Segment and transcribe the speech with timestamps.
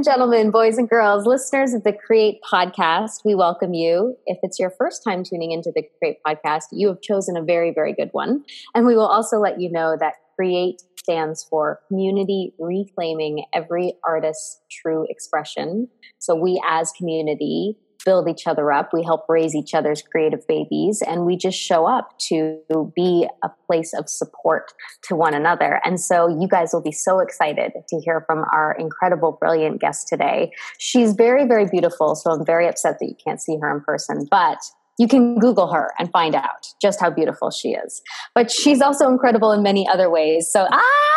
[0.00, 4.16] And gentlemen, boys and girls, listeners of the Create podcast, we welcome you.
[4.24, 7.70] If it's your first time tuning into the Create podcast, you have chosen a very,
[7.70, 8.42] very good one.
[8.74, 14.62] And we will also let you know that Create stands for Community Reclaiming Every Artist's
[14.70, 15.88] True Expression.
[16.18, 18.90] So we as community build each other up.
[18.92, 22.58] We help raise each other's creative babies and we just show up to
[22.94, 24.72] be a place of support
[25.04, 25.80] to one another.
[25.84, 30.08] And so you guys will be so excited to hear from our incredible, brilliant guest
[30.08, 30.52] today.
[30.78, 32.14] She's very, very beautiful.
[32.14, 34.58] So I'm very upset that you can't see her in person, but
[34.98, 38.02] you can Google her and find out just how beautiful she is.
[38.34, 40.50] But she's also incredible in many other ways.
[40.52, 41.10] So, ah,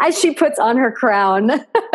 [0.00, 1.50] as she puts on her crown.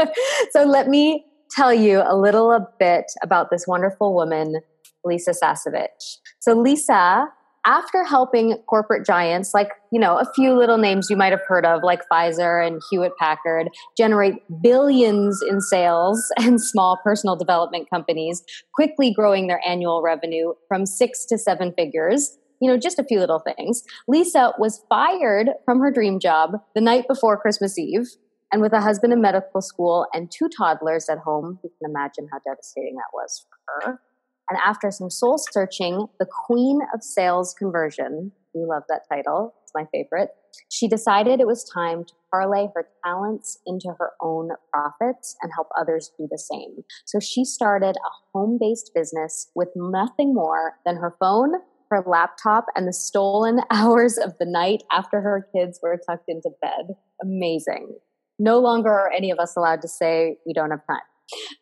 [0.51, 4.61] so let me tell you a little a bit about this wonderful woman,
[5.03, 6.17] Lisa Sasevich.
[6.39, 7.27] So Lisa,
[7.65, 11.65] after helping corporate giants like, you know, a few little names you might have heard
[11.65, 18.43] of like Pfizer and Hewlett Packard generate billions in sales and small personal development companies,
[18.73, 23.19] quickly growing their annual revenue from 6 to 7 figures, you know, just a few
[23.19, 23.83] little things.
[24.07, 28.07] Lisa was fired from her dream job the night before Christmas Eve
[28.51, 32.27] and with a husband in medical school and two toddlers at home, you can imagine
[32.31, 34.01] how devastating that was for her.
[34.49, 39.71] And after some soul searching, the queen of sales conversion, we love that title, it's
[39.73, 40.31] my favorite,
[40.69, 45.67] she decided it was time to parlay her talents into her own profits and help
[45.79, 46.83] others do the same.
[47.05, 51.53] So she started a home based business with nothing more than her phone,
[51.89, 56.49] her laptop, and the stolen hours of the night after her kids were tucked into
[56.61, 56.95] bed.
[57.21, 57.95] Amazing.
[58.41, 60.97] No longer are any of us allowed to say we don't have time.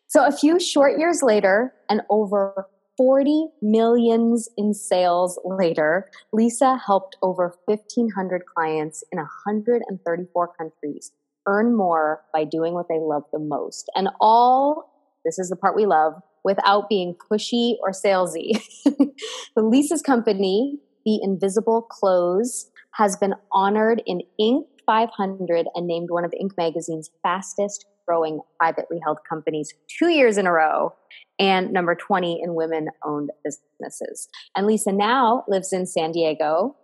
[0.06, 7.18] So a few short years later, and over 40 millions in sales later, Lisa helped
[7.22, 11.12] over 1,500 clients in 134 countries
[11.46, 13.90] earn more by doing what they love the most.
[13.94, 14.90] And all,
[15.22, 16.14] this is the part we love,
[16.44, 18.62] without being pushy or salesy.
[18.84, 24.64] the Lisa's company, The Invisible Close, has been honored in Inc.
[24.90, 26.50] 500 and named one of Inc.
[26.56, 30.92] magazine's fastest growing privately held companies two years in a row
[31.38, 34.28] and number 20 in women owned businesses.
[34.56, 36.74] And Lisa now lives in San Diego,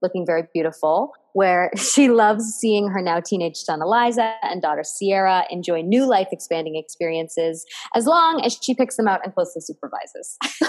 [0.00, 5.42] looking very beautiful, where she loves seeing her now teenage son Eliza and daughter Sierra
[5.50, 7.66] enjoy new life expanding experiences
[7.96, 10.38] as long as she picks them out and closely supervises.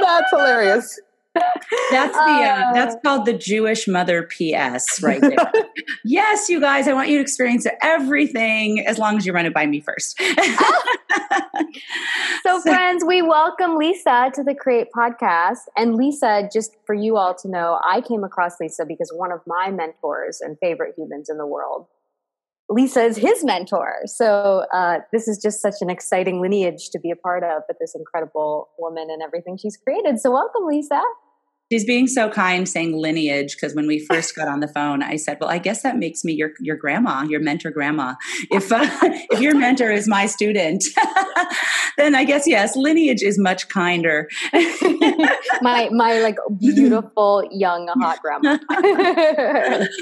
[0.00, 1.00] That's hilarious.
[1.90, 3.00] That's the uh, that's uh.
[3.00, 5.52] called the Jewish mother PS right there.
[6.04, 9.54] yes, you guys, I want you to experience everything as long as you run it
[9.54, 10.20] by me first.
[12.42, 15.60] so, friends, we welcome Lisa to the Create podcast.
[15.76, 19.40] And Lisa, just for you all to know, I came across Lisa because one of
[19.46, 21.86] my mentors and favorite humans in the world
[22.70, 24.02] Lisa is his mentor.
[24.06, 27.78] So uh, this is just such an exciting lineage to be a part of with
[27.80, 30.20] this incredible woman and everything she's created.
[30.20, 31.02] So welcome, Lisa.
[31.70, 35.14] She's being so kind saying lineage because when we first got on the phone, I
[35.16, 38.14] said, "Well, I guess that makes me your your grandma, your mentor grandma.
[38.50, 38.88] If uh,
[39.30, 40.84] if your mentor is my student,
[41.96, 44.28] then I guess yes, lineage is much kinder."
[45.62, 48.58] my my like beautiful young hot grandma.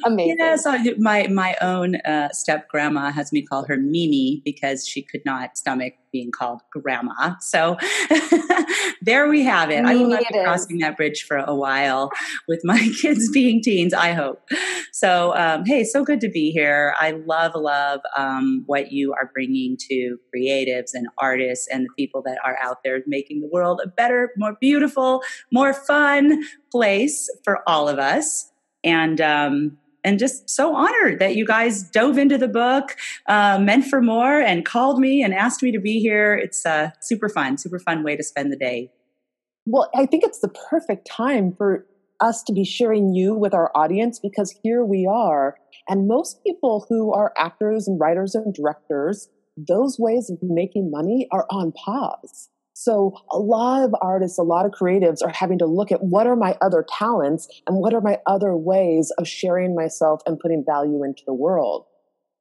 [0.05, 0.37] Amazing.
[0.39, 5.23] Yes, my my own uh, step grandma has me call her Mimi because she could
[5.27, 7.35] not stomach being called grandma.
[7.41, 7.77] So
[9.03, 9.85] there we have it.
[9.85, 12.11] I will not be crossing that bridge for a while
[12.47, 14.43] with my kids being teens, I hope.
[14.93, 16.95] So, um, hey, so good to be here.
[16.99, 22.23] I love, love um, what you are bringing to creatives and artists and the people
[22.23, 27.61] that are out there making the world a better, more beautiful, more fun place for
[27.69, 28.51] all of us.
[28.85, 33.85] And, um, and just so honored that you guys dove into the book, uh, meant
[33.85, 36.35] for more, and called me and asked me to be here.
[36.35, 38.91] It's a super fun, super fun way to spend the day.
[39.67, 41.87] Well, I think it's the perfect time for
[42.21, 45.57] us to be sharing you with our audience because here we are.
[45.89, 51.29] And most people who are actors and writers and directors, those ways of making money
[51.31, 52.49] are on pause.
[52.81, 56.29] So a lot of artists, a lot of creatives are having to look at what
[56.29, 60.65] are my other talents and what are my other ways of sharing myself and putting
[60.65, 61.87] value into the world.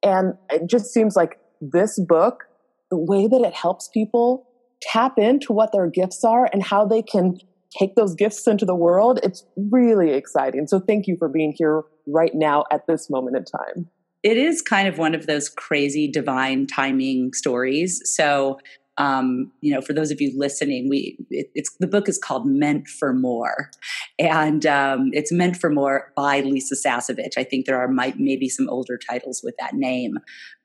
[0.00, 2.44] And it just seems like this book,
[2.88, 4.46] the way that it helps people
[4.80, 7.38] tap into what their gifts are and how they can
[7.76, 10.68] take those gifts into the world, it's really exciting.
[10.68, 13.90] So thank you for being here right now at this moment in time.
[14.22, 18.00] It is kind of one of those crazy divine timing stories.
[18.04, 18.58] So
[18.98, 22.46] um, you know, for those of you listening, we it, it's the book is called
[22.46, 23.70] Meant for More,
[24.18, 27.38] and um, it's Meant for More by Lisa Sasevich.
[27.38, 30.18] I think there are might maybe some older titles with that name,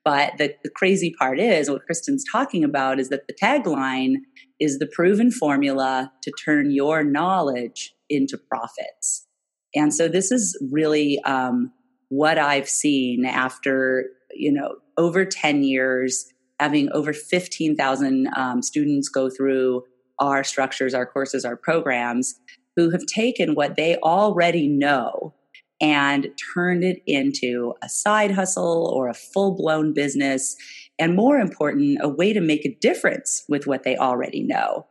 [0.04, 4.16] but the, the crazy part is what Kristen's talking about is that the tagline
[4.58, 9.28] is the proven formula to turn your knowledge into profits,
[9.76, 11.72] and so this is really um,
[12.08, 19.28] what I've seen after you know over ten years having over 15,000 um, students go
[19.28, 19.82] through
[20.18, 22.34] our structures, our courses, our programs
[22.76, 25.34] who have taken what they already know
[25.80, 30.56] and turned it into a side hustle or a full blown business.
[30.98, 34.86] And more important, a way to make a difference with what they already know.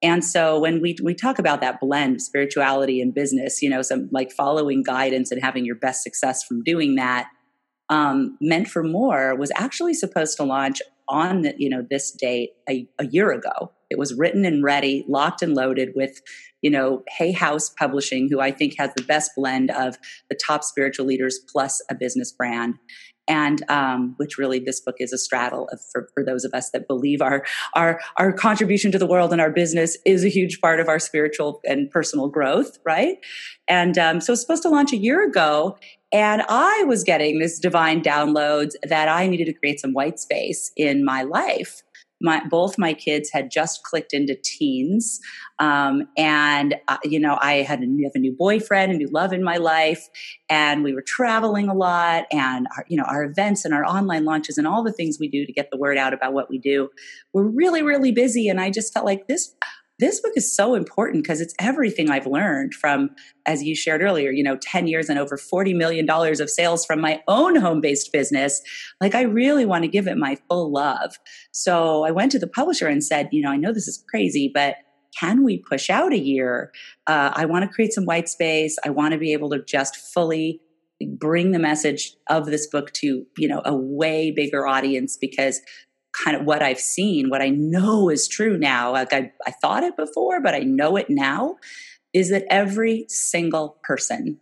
[0.00, 3.82] And so when we, we talk about that blend of spirituality and business, you know,
[3.82, 7.28] some like following guidance and having your best success from doing that,
[7.88, 12.50] um, meant for more was actually supposed to launch on the, you know this date
[12.68, 13.72] a, a year ago.
[13.90, 16.20] It was written and ready, locked and loaded with
[16.62, 19.96] you know Hay House Publishing, who I think has the best blend of
[20.28, 22.74] the top spiritual leaders plus a business brand
[23.28, 26.70] and um, which really this book is a straddle of, for, for those of us
[26.70, 27.44] that believe our
[27.74, 30.98] our our contribution to the world and our business is a huge part of our
[30.98, 33.18] spiritual and personal growth, right?
[33.68, 35.76] And um, so it's supposed to launch a year ago,
[36.10, 40.72] and I was getting this divine downloads that I needed to create some white space
[40.76, 41.82] in my life
[42.20, 45.20] my both my kids had just clicked into teens
[45.58, 49.32] um, and uh, you know i had a, have a new boyfriend a new love
[49.32, 50.08] in my life
[50.48, 54.24] and we were traveling a lot and our, you know our events and our online
[54.24, 56.58] launches and all the things we do to get the word out about what we
[56.58, 56.88] do
[57.32, 59.54] were really really busy and i just felt like this
[59.98, 63.10] this book is so important because it's everything I've learned from,
[63.46, 67.00] as you shared earlier, you know, 10 years and over $40 million of sales from
[67.00, 68.60] my own home based business.
[69.00, 71.18] Like, I really want to give it my full love.
[71.52, 74.50] So I went to the publisher and said, you know, I know this is crazy,
[74.52, 74.76] but
[75.18, 76.70] can we push out a year?
[77.06, 78.76] Uh, I want to create some white space.
[78.84, 80.60] I want to be able to just fully
[81.06, 85.60] bring the message of this book to you know a way bigger audience because
[86.24, 88.92] kind of what I've seen, what I know is true now.
[88.92, 91.56] Like I, I thought it before, but I know it now
[92.12, 94.38] is that every single person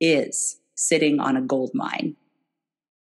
[0.00, 2.16] is sitting on a gold mine.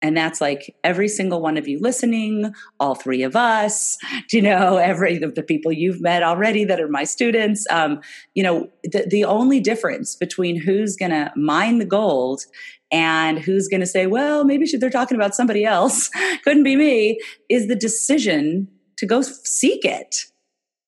[0.02, 3.98] And that's like every single one of you listening, all three of us,
[4.32, 7.68] you know, every of the people you've met already that are my students.
[7.70, 8.00] Um,
[8.34, 12.44] you know, the, the only difference between who's going to mine the gold
[12.92, 16.10] and who's going to say, well, maybe they're talking about somebody else,
[16.44, 17.20] couldn't be me,
[17.50, 20.26] is the decision to go seek it.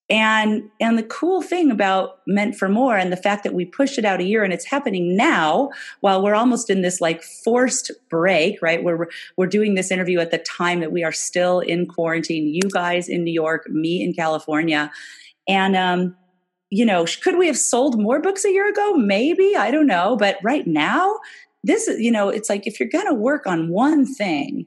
[0.10, 3.98] And, and the cool thing about Meant for More and the fact that we pushed
[3.98, 5.70] it out a year and it's happening now
[6.02, 8.84] while we're almost in this like forced break, right?
[8.84, 9.08] We're,
[9.38, 13.08] we're doing this interview at the time that we are still in quarantine, you guys
[13.08, 14.92] in New York, me in California.
[15.48, 16.18] And, um,
[16.70, 18.96] you know, could we have sold more books a year ago?
[18.96, 20.18] Maybe, I don't know.
[20.18, 21.20] But right now,
[21.64, 24.66] this is, you know, it's like if you're going to work on one thing,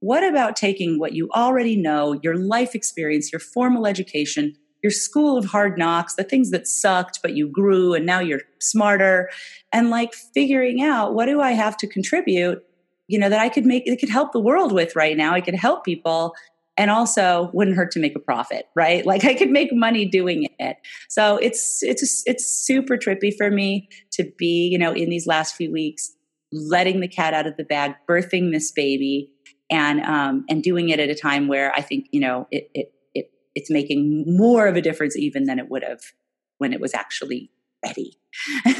[0.00, 5.36] what about taking what you already know, your life experience, your formal education, your school
[5.36, 9.30] of hard knocks, the things that sucked, but you grew and now you're smarter,
[9.72, 12.62] and like figuring out what do I have to contribute,
[13.08, 15.34] you know, that I could make, it could help the world with right now.
[15.34, 16.34] I could help people
[16.76, 20.46] and also wouldn't hurt to make a profit right like i could make money doing
[20.58, 20.76] it
[21.08, 25.54] so it's it's it's super trippy for me to be you know in these last
[25.54, 26.15] few weeks
[26.52, 29.30] letting the cat out of the bag, birthing this baby,
[29.70, 32.92] and um, and doing it at a time where I think you know it, it
[33.14, 36.00] it it's making more of a difference even than it would have
[36.58, 37.50] when it was actually
[37.84, 38.18] ready.
[38.64, 38.72] yeah,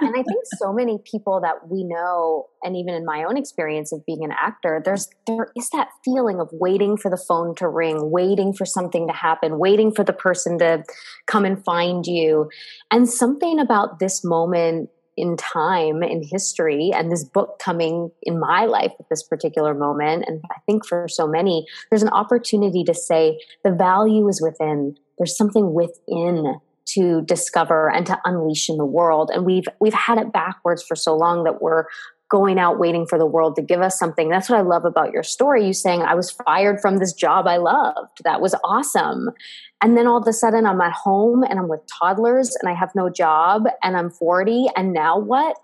[0.00, 3.92] and I think so many people that we know, and even in my own experience
[3.92, 7.68] of being an actor, there's there is that feeling of waiting for the phone to
[7.68, 10.84] ring, waiting for something to happen, waiting for the person to
[11.26, 12.48] come and find you,
[12.90, 18.64] and something about this moment in time in history and this book coming in my
[18.64, 22.94] life at this particular moment and i think for so many there's an opportunity to
[22.94, 24.96] say the value is within.
[25.18, 26.60] There's something within
[26.94, 29.30] to discover and to unleash in the world.
[29.32, 31.84] And we've we've had it backwards for so long that we're
[32.30, 34.28] going out waiting for the world to give us something.
[34.28, 35.66] That's what I love about your story.
[35.66, 38.22] You saying, I was fired from this job I loved.
[38.24, 39.30] That was awesome.
[39.82, 42.74] And then all of a sudden I'm at home and I'm with toddlers and I
[42.74, 44.66] have no job and I'm 40.
[44.76, 45.56] And now what?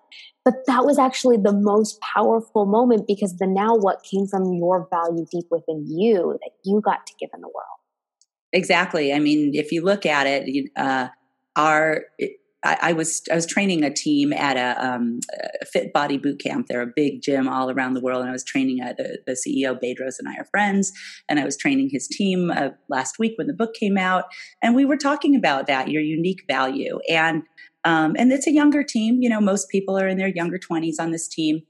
[0.45, 4.89] But that was actually the most powerful moment because the now what came from your
[4.91, 7.81] value deep within you that you got to give in the world.
[8.53, 9.13] Exactly.
[9.13, 11.09] I mean, if you look at it, uh,
[11.57, 12.03] our
[12.65, 15.21] I, I, was I was training a team at a, um,
[15.61, 16.67] a, fit body boot camp.
[16.67, 19.33] They're a big gym all around the world, and I was training uh, the the
[19.33, 20.93] CEO Bedros and I are friends,
[21.29, 24.25] and I was training his team uh, last week when the book came out,
[24.63, 27.43] and we were talking about that your unique value and.
[27.87, 29.21] Um, and it's a younger team.
[29.21, 31.61] You know, most people are in their younger 20s on this team.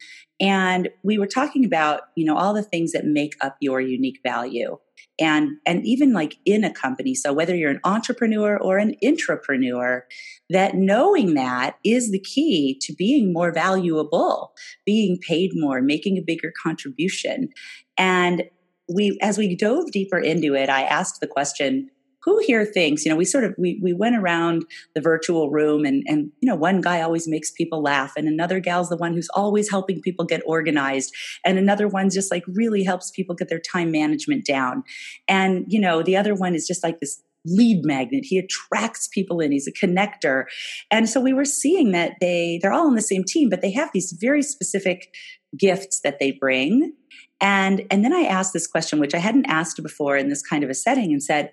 [0.40, 4.20] And we were talking about, you know, all the things that make up your unique
[4.22, 4.78] value
[5.20, 10.02] and and even like in a company so whether you're an entrepreneur or an intrapreneur
[10.50, 14.52] that knowing that is the key to being more valuable
[14.84, 17.48] being paid more making a bigger contribution.
[17.96, 18.44] And
[18.88, 21.88] we as we dove deeper into it i asked the question
[22.24, 24.64] who here thinks you know we sort of we, we went around
[24.94, 28.60] the virtual room and and you know one guy always makes people laugh and another
[28.60, 31.14] gal's the one who's always helping people get organized
[31.44, 34.82] and another one just like really helps people get their time management down.
[35.28, 38.24] And you know the other one is just like this lead magnet.
[38.24, 39.52] He attracts people in.
[39.52, 40.44] He's a connector.
[40.90, 43.72] And so we were seeing that they they're all on the same team but they
[43.72, 45.14] have these very specific
[45.56, 46.94] gifts that they bring.
[47.40, 50.62] And and then i asked this question which i hadn't asked before in this kind
[50.62, 51.52] of a setting and said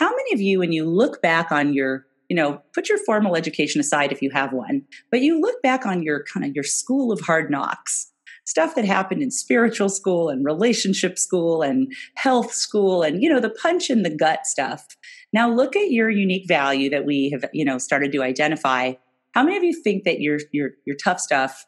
[0.00, 3.36] how many of you, when you look back on your, you know, put your formal
[3.36, 6.64] education aside if you have one, but you look back on your kind of your
[6.64, 8.10] school of hard knocks,
[8.46, 13.40] stuff that happened in spiritual school and relationship school and health school and, you know,
[13.40, 14.96] the punch in the gut stuff.
[15.34, 18.94] Now look at your unique value that we have, you know, started to identify.
[19.32, 21.66] How many of you think that your your your tough stuff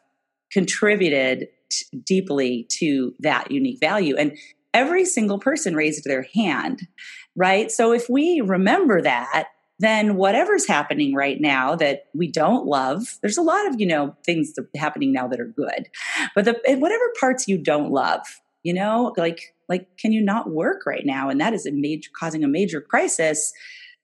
[0.51, 4.15] contributed t- deeply to that unique value?
[4.17, 4.35] And
[4.73, 6.87] every single person raised their hand
[7.35, 7.71] right?
[7.71, 9.47] So if we remember that,
[9.79, 14.15] then whatever's happening right now that we don't love, there's a lot of, you know,
[14.25, 15.89] things happening now that are good.
[16.35, 18.21] But the whatever parts you don't love,
[18.63, 22.09] you know, like like can you not work right now and that is a major
[22.17, 23.51] causing a major crisis,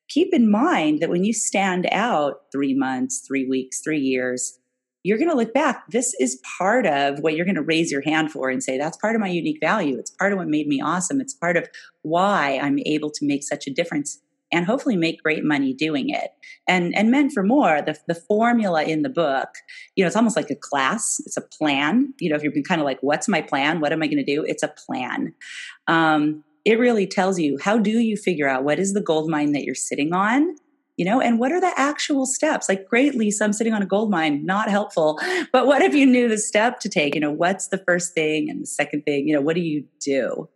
[0.09, 4.58] keep in mind that when you stand out 3 months, 3 weeks, 3 years,
[5.03, 5.83] you're going to look back.
[5.89, 8.97] This is part of what you're going to raise your hand for and say, that's
[8.97, 9.97] part of my unique value.
[9.97, 11.21] It's part of what made me awesome.
[11.21, 11.69] It's part of
[12.01, 16.31] why I'm able to make such a difference and hopefully make great money doing it.
[16.67, 19.49] And and meant for more, the the formula in the book,
[19.95, 21.21] you know, it's almost like a class.
[21.25, 22.13] It's a plan.
[22.19, 23.79] You know, if you've been kind of like, what's my plan?
[23.79, 24.43] What am I going to do?
[24.43, 25.33] It's a plan.
[25.87, 29.53] Um, it really tells you how do you figure out what is the gold mine
[29.53, 30.55] that you're sitting on
[30.99, 31.21] you know?
[31.21, 32.67] And what are the actual steps?
[32.67, 35.19] Like great lisa i'm sitting on a gold mine not helpful
[35.53, 37.15] but what if you knew the step to take?
[37.15, 39.27] You know what's the first thing and the second thing?
[39.27, 40.49] You know what do you do?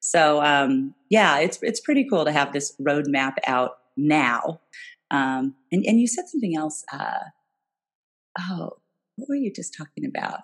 [0.00, 4.60] So um, yeah it's it's pretty cool to have this roadmap out now.
[5.10, 7.24] Um, and and you said something else uh,
[8.38, 8.70] oh
[9.16, 10.40] what were you just talking about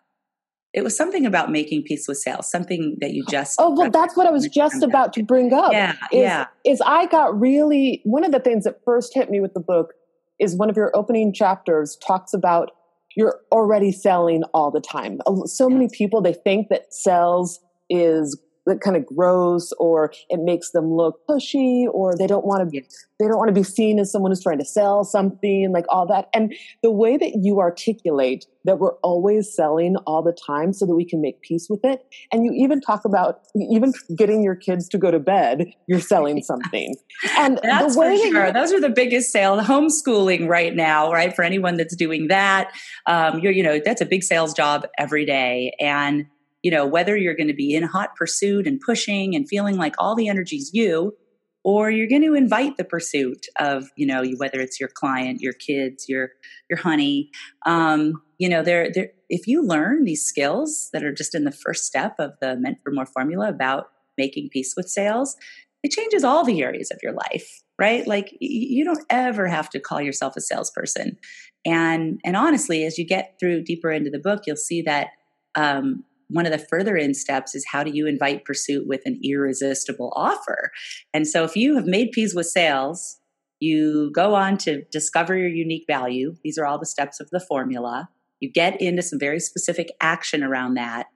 [0.76, 3.56] it was something about making peace with sales, something that you just.
[3.58, 5.72] Oh, well, that's what I was just about to bring up.
[5.72, 5.92] Yeah.
[5.92, 6.46] Is, yeah.
[6.66, 9.94] Is I got really, one of the things that first hit me with the book
[10.38, 12.72] is one of your opening chapters talks about
[13.16, 15.18] you're already selling all the time.
[15.46, 20.72] So many people, they think that sales is that kind of gross or it makes
[20.72, 22.86] them look pushy or they don't want to be
[23.18, 26.06] they don't want to be seen as someone who's trying to sell something like all
[26.06, 26.28] that.
[26.34, 30.94] And the way that you articulate that we're always selling all the time so that
[30.94, 32.00] we can make peace with it
[32.32, 36.42] and you even talk about even getting your kids to go to bed you're selling
[36.42, 36.94] something.
[37.38, 38.52] And that's the way for sure.
[38.52, 42.70] those are the biggest sale homeschooling right now right for anyone that's doing that.
[43.06, 45.72] Um, you're you know that's a big sales job every day.
[45.80, 46.26] And
[46.66, 49.94] you know, whether you're going to be in hot pursuit and pushing and feeling like
[50.00, 51.14] all the energy's you,
[51.62, 55.52] or you're going to invite the pursuit of, you know, whether it's your client, your
[55.52, 56.30] kids, your
[56.68, 57.30] your honey.
[57.66, 59.10] Um, you know, there, there.
[59.28, 62.78] If you learn these skills that are just in the first step of the Meant
[62.82, 65.36] for More formula about making peace with sales,
[65.84, 69.78] it changes all the areas of your life right like you don't ever have to
[69.78, 71.16] call yourself a salesperson
[71.64, 75.08] and and honestly as you get through deeper into the book you'll see that
[75.54, 79.20] um, one of the further in steps is how do you invite pursuit with an
[79.22, 80.70] irresistible offer?
[81.14, 83.18] And so if you have made peace with sales,
[83.60, 86.34] you go on to discover your unique value.
[86.44, 88.08] These are all the steps of the formula.
[88.40, 91.06] You get into some very specific action around that.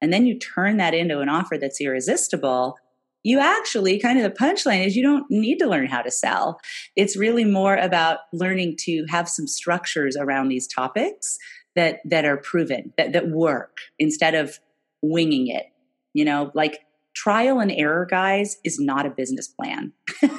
[0.00, 2.76] And then you turn that into an offer that's irresistible.
[3.22, 6.58] You actually kind of the punchline is you don't need to learn how to sell.
[6.96, 11.38] It's really more about learning to have some structures around these topics
[11.76, 14.58] that that are proven that that work instead of
[15.02, 15.66] winging it
[16.14, 16.50] you know?
[16.54, 16.80] Like
[17.14, 19.92] trial and error guys is not a business plan.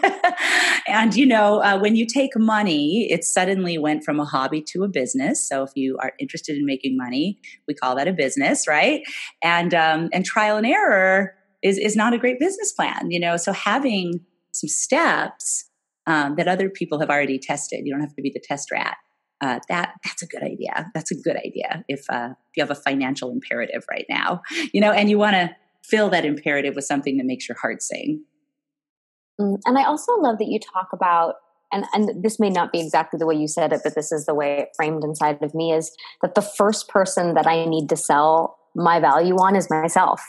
[0.87, 4.83] And you know uh, when you take money it suddenly went from a hobby to
[4.83, 5.47] a business.
[5.47, 9.01] So if you are interested in making money we call that a business right?
[9.43, 13.35] And um, and trial and error is is not a great business plan you know?
[13.35, 14.19] So having
[14.51, 15.65] some steps
[16.05, 18.95] um, that other people have already tested you don't have to be the test rat
[19.45, 20.91] uh, that that's a good idea.
[20.93, 24.41] That's a good idea if uh, if you have a financial imperative right now,
[24.73, 27.83] you know, and you want to fill that imperative with something that makes your heart
[27.83, 28.23] sing.
[29.39, 31.35] Mm, and I also love that you talk about
[31.71, 34.25] and and this may not be exactly the way you said it, but this is
[34.25, 37.87] the way it framed inside of me is that the first person that I need
[37.89, 40.21] to sell my value on is myself.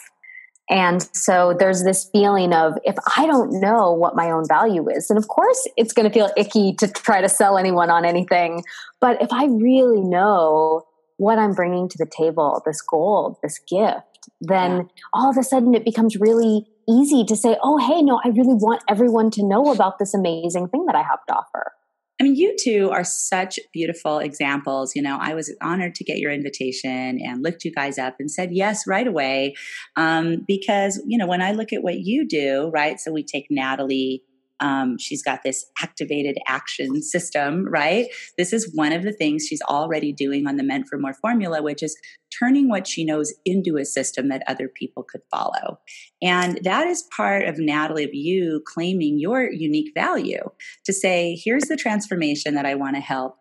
[0.68, 5.10] And so there's this feeling of if I don't know what my own value is,
[5.10, 8.64] and of course it's going to feel icky to try to sell anyone on anything.
[9.00, 10.82] But if I really know
[11.18, 14.82] what I'm bringing to the table, this gold, this gift, then yeah.
[15.14, 18.54] all of a sudden it becomes really easy to say, oh, hey, no, I really
[18.54, 21.72] want everyone to know about this amazing thing that I have to offer.
[22.18, 24.96] I mean, you two are such beautiful examples.
[24.96, 28.30] You know, I was honored to get your invitation and looked you guys up and
[28.30, 29.54] said yes right away.
[29.96, 32.98] Um, because, you know, when I look at what you do, right?
[32.98, 34.22] So we take Natalie
[34.60, 38.06] um, she's got this activated action system, right?
[38.38, 41.62] This is one of the things she's already doing on the Meant for More formula,
[41.62, 41.96] which is
[42.38, 45.78] turning what she knows into a system that other people could follow.
[46.22, 50.42] And that is part of Natalie, of you claiming your unique value
[50.84, 53.36] to say, here's the transformation that I want to help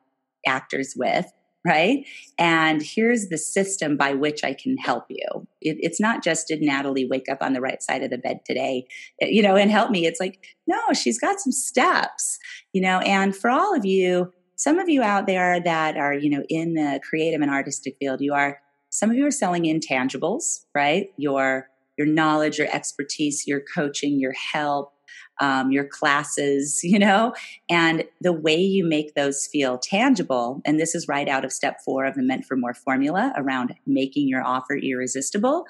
[0.45, 1.25] actors with
[1.65, 2.05] right?
[2.37, 5.47] And here's the system by which I can help you.
[5.61, 8.41] It, it's not just did Natalie wake up on the right side of the bed
[8.45, 8.87] today,
[9.21, 10.05] eh, you know, and help me.
[10.05, 12.37] It's like, no, she's got some steps,
[12.71, 16.29] you know, and for all of you, some of you out there that are, you
[16.29, 20.61] know, in the creative and artistic field, you are, some of you are selling intangibles,
[20.73, 21.07] right?
[21.17, 21.67] Your,
[21.97, 24.93] your knowledge, your expertise, your coaching, your help,
[25.39, 27.33] um, your classes, you know,
[27.69, 30.61] and the way you make those feel tangible.
[30.65, 33.73] And this is right out of step four of the Meant for More formula around
[33.85, 35.65] making your offer irresistible.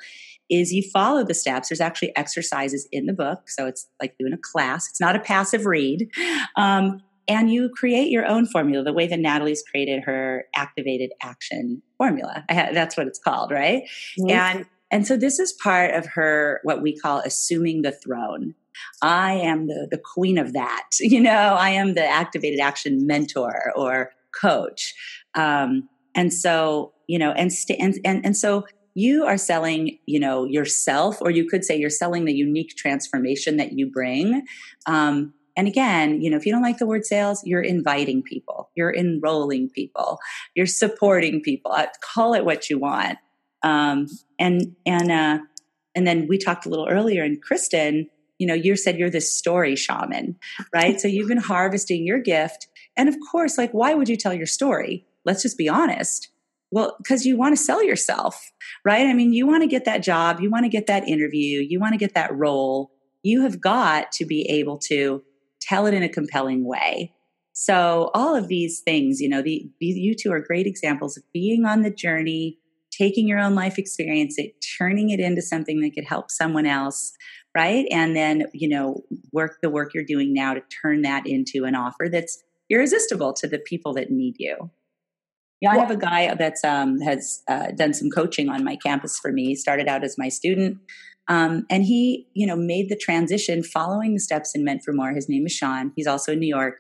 [0.47, 1.69] Is you follow the steps.
[1.69, 3.49] There's actually exercises in the book.
[3.49, 4.87] So it's like doing a class.
[4.87, 6.09] It's not a passive read.
[6.57, 11.81] Um, and you create your own formula the way that Natalie's created her activated action
[11.97, 12.45] formula.
[12.49, 13.83] Ha- that's what it's called, right?
[14.19, 14.29] Mm-hmm.
[14.29, 18.53] And and so this is part of her what we call assuming the throne.
[19.01, 20.89] I am the, the queen of that.
[21.15, 24.93] You know, I am the activated action mentor or coach.
[25.33, 30.19] Um, and so, you know, and, st- and, and, and so you are selling, you
[30.19, 34.45] know, yourself, or you could say you're selling the unique transformation that you bring.
[34.87, 38.71] Um, and again, you know, if you don't like the word sales, you're inviting people,
[38.75, 40.19] you're enrolling people,
[40.53, 41.71] you're supporting people.
[41.71, 43.17] Uh, call it what you want.
[43.63, 44.07] Um,
[44.37, 45.39] and and uh,
[45.95, 49.35] and then we talked a little earlier, and Kristen, you know, you said you're this
[49.35, 50.35] story shaman,
[50.73, 50.99] right?
[50.99, 52.67] so you've been harvesting your gift.
[52.97, 55.05] And of course, like, why would you tell your story?
[55.25, 56.29] Let's just be honest.
[56.71, 58.51] Well, because you want to sell yourself,
[58.83, 59.07] right?
[59.07, 61.79] I mean, you want to get that job, you want to get that interview, you
[61.79, 62.91] want to get that role.
[63.23, 65.23] You have got to be able to
[65.61, 67.13] tell it in a compelling way.
[67.53, 71.65] So, all of these things, you know, the, you two are great examples of being
[71.65, 72.59] on the journey,
[72.91, 77.13] taking your own life experience, it, turning it into something that could help someone else,
[77.55, 77.85] right?
[77.89, 81.73] And then, you know, work the work you're doing now to turn that into an
[81.73, 84.69] offer that's irresistible to the people that need you.
[85.61, 89.17] Yeah, I have a guy that's um, has uh, done some coaching on my campus
[89.17, 89.45] for me.
[89.45, 90.77] He started out as my student,
[91.29, 95.13] um, and he, you know, made the transition following the steps in Meant for More.
[95.13, 95.93] His name is Sean.
[95.95, 96.75] He's also in New York.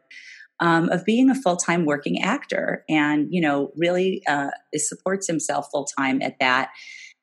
[0.61, 5.67] Um, of being a full time working actor, and you know, really uh, supports himself
[5.69, 6.69] full time at that.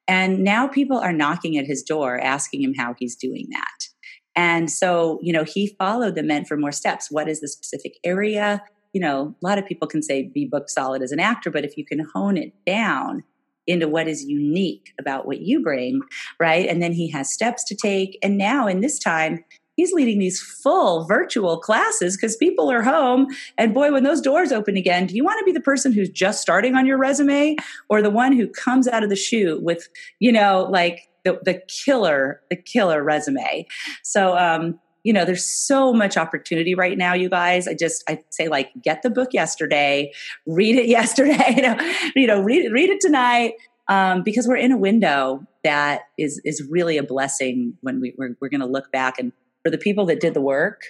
[0.08, 3.88] And now people are knocking at his door asking him how he's doing that.
[4.34, 7.10] And so, you know, he followed the meant for more steps.
[7.10, 8.62] What is the specific area?
[8.92, 11.64] You know, a lot of people can say be book solid as an actor, but
[11.64, 13.22] if you can hone it down
[13.66, 16.00] into what is unique about what you bring,
[16.40, 16.68] right?
[16.68, 18.18] And then he has steps to take.
[18.22, 19.44] And now in this time,
[19.76, 23.26] he's leading these full virtual classes because people are home.
[23.56, 26.10] And boy, when those doors open again, do you want to be the person who's
[26.10, 27.56] just starting on your resume
[27.88, 31.60] or the one who comes out of the chute with, you know, like the, the
[31.68, 33.66] killer, the killer resume?
[34.02, 37.66] So, um, you know, there's so much opportunity right now, you guys.
[37.66, 40.12] I just, I say like, get the book yesterday,
[40.46, 41.76] read it yesterday, you know,
[42.14, 43.54] you know read read it tonight.
[43.88, 48.36] Um, because we're in a window that is is really a blessing when we, we're,
[48.40, 49.32] we're going to look back and
[49.62, 50.82] for the people that did the work,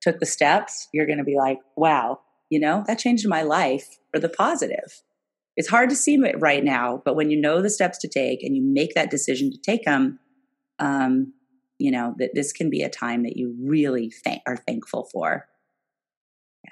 [0.00, 3.98] took the steps, you're going to be like, wow, you know, that changed my life
[4.12, 5.02] for the positive.
[5.56, 8.42] It's hard to see it right now, but when you know the steps to take
[8.42, 10.18] and you make that decision to take them,
[10.78, 11.32] um,
[11.78, 15.46] you know, that this can be a time that you really th- are thankful for.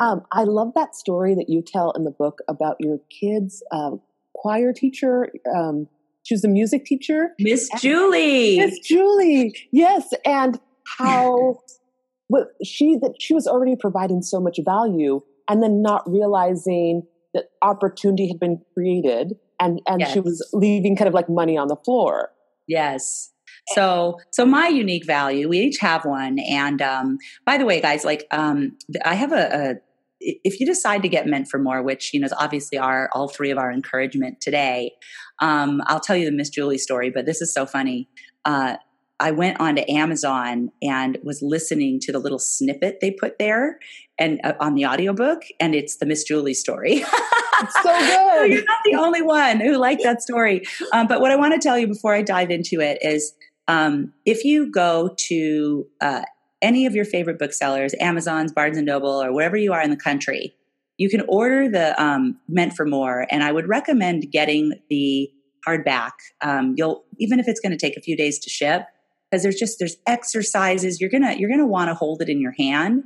[0.01, 4.01] Um, I love that story that you tell in the book about your kids' um,
[4.35, 5.29] choir teacher.
[5.55, 5.87] Um,
[6.25, 7.31] she was a music teacher.
[7.39, 8.59] Miss Julie.
[8.59, 9.55] Miss Julie.
[9.71, 10.13] Yes.
[10.25, 10.59] And
[10.99, 11.61] how
[12.29, 17.03] well, she that she was already providing so much value and then not realizing
[17.35, 20.13] that opportunity had been created and and yes.
[20.13, 22.31] she was leaving kind of like money on the floor.
[22.67, 23.31] Yes.
[23.69, 26.39] So, so my unique value, we each have one.
[26.41, 29.75] And um, by the way, guys, like um, I have a, a
[30.21, 33.29] if you decide to get meant for more, which you know is obviously our all
[33.29, 34.93] three of our encouragement today,
[35.41, 37.11] um, I'll tell you the Miss Julie story.
[37.11, 38.09] But this is so funny.
[38.45, 38.77] Uh,
[39.23, 43.79] I went onto Amazon and was listening to the little snippet they put there
[44.19, 47.05] and uh, on the audiobook, and it's the Miss Julie story.
[47.05, 48.51] it's so good.
[48.51, 50.63] You're not the only one who liked that story.
[50.93, 53.33] Um, but what I want to tell you before I dive into it is
[53.69, 56.23] um, if you go to uh,
[56.61, 59.97] any of your favorite booksellers, Amazon's, Barnes and Noble, or wherever you are in the
[59.97, 60.53] country,
[60.99, 65.31] you can order the um, Meant for More, and I would recommend getting the
[65.67, 66.11] hardback.
[66.41, 68.83] Um, you'll even if it's going to take a few days to ship,
[69.33, 72.55] because there's just there's exercises you're gonna you're gonna want to hold it in your
[72.59, 73.05] hand.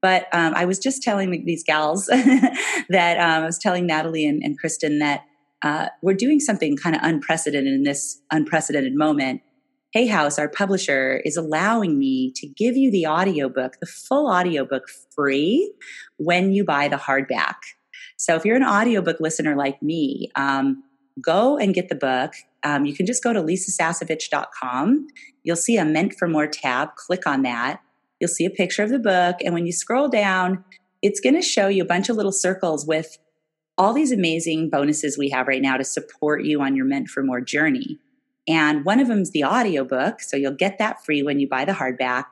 [0.00, 2.06] But um, I was just telling these gals
[2.88, 5.24] that um, I was telling Natalie and, and Kristen that
[5.62, 9.42] uh, we're doing something kind of unprecedented in this unprecedented moment
[9.92, 14.84] Hay House, our publisher, is allowing me to give you the audiobook, the full audiobook
[15.14, 15.72] free
[16.18, 17.54] when you buy the hardback.
[18.18, 20.82] So if you're an audiobook listener like me, um,
[21.20, 22.34] go and get the book.
[22.66, 25.06] Um, you can just go to lisasasevich.com.
[25.44, 26.96] You'll see a Meant for More tab.
[26.96, 27.80] Click on that.
[28.18, 29.36] You'll see a picture of the book.
[29.44, 30.64] And when you scroll down,
[31.00, 33.18] it's going to show you a bunch of little circles with
[33.78, 37.22] all these amazing bonuses we have right now to support you on your Meant for
[37.22, 38.00] More journey.
[38.48, 40.20] And one of them is the audiobook.
[40.20, 42.24] So you'll get that free when you buy the hardback.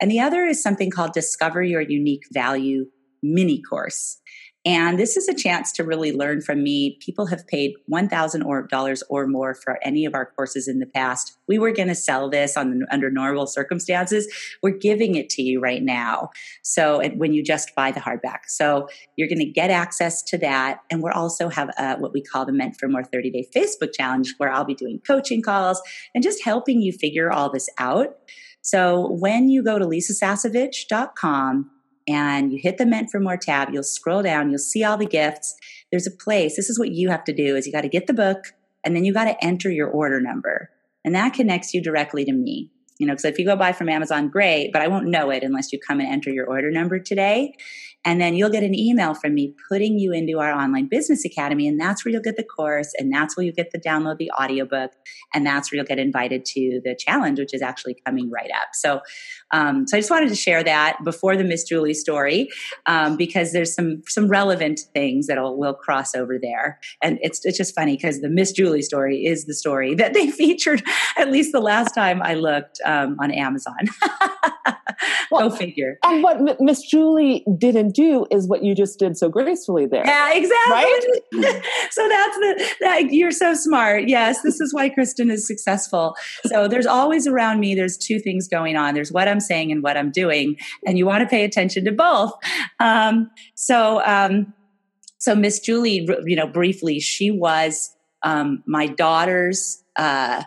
[0.00, 2.86] And the other is something called Discover Your Unique Value
[3.22, 4.18] mini course.
[4.66, 6.96] And this is a chance to really learn from me.
[7.00, 11.36] People have paid $1,000 or more for any of our courses in the past.
[11.46, 14.26] We were going to sell this on, under normal circumstances.
[14.62, 16.30] We're giving it to you right now.
[16.62, 18.46] So when you just buy the hardback.
[18.48, 20.80] So you're going to get access to that.
[20.90, 23.92] And we're also have a, what we call the Meant for More 30 day Facebook
[23.92, 25.82] challenge where I'll be doing coaching calls
[26.14, 28.16] and just helping you figure all this out.
[28.62, 31.70] So when you go to lisasasevich.com
[32.08, 35.06] and you hit the meant for more tab you'll scroll down you'll see all the
[35.06, 35.54] gifts.
[35.90, 38.06] There's a place this is what you have to do is you got to get
[38.06, 40.70] the book and then you got to enter your order number.
[41.04, 42.70] And that connects you directly to me.
[42.98, 45.42] You know because if you go buy from amazon great but i won't know it
[45.42, 47.52] unless you come and enter your order number today
[48.04, 51.66] and then you'll get an email from me putting you into our online business academy.
[51.66, 52.92] And that's where you'll get the course.
[52.98, 54.92] And that's where you'll get the download the audiobook.
[55.32, 58.68] And that's where you'll get invited to the challenge, which is actually coming right up.
[58.74, 59.00] So,
[59.52, 62.48] um, so I just wanted to share that before the Miss Julie story,
[62.86, 66.78] um, because there's some, some relevant things that will cross over there.
[67.02, 70.30] And it's, it's just funny because the Miss Julie story is the story that they
[70.30, 70.82] featured
[71.16, 73.74] at least the last time I looked um, on Amazon.
[75.30, 75.98] well, Go figure.
[76.04, 80.04] And what Miss Julie didn't do is what you just did so gracefully there.
[80.04, 80.74] Yeah, exactly.
[80.74, 81.00] Right?
[81.90, 84.08] so that's the that you're so smart.
[84.08, 86.16] Yes, this is why Kristen is successful.
[86.46, 88.94] So there's always around me there's two things going on.
[88.94, 91.92] There's what I'm saying and what I'm doing, and you want to pay attention to
[91.92, 92.32] both.
[92.80, 94.52] Um, so um,
[95.18, 100.42] so Miss Julie, you know, briefly, she was um, my daughter's uh,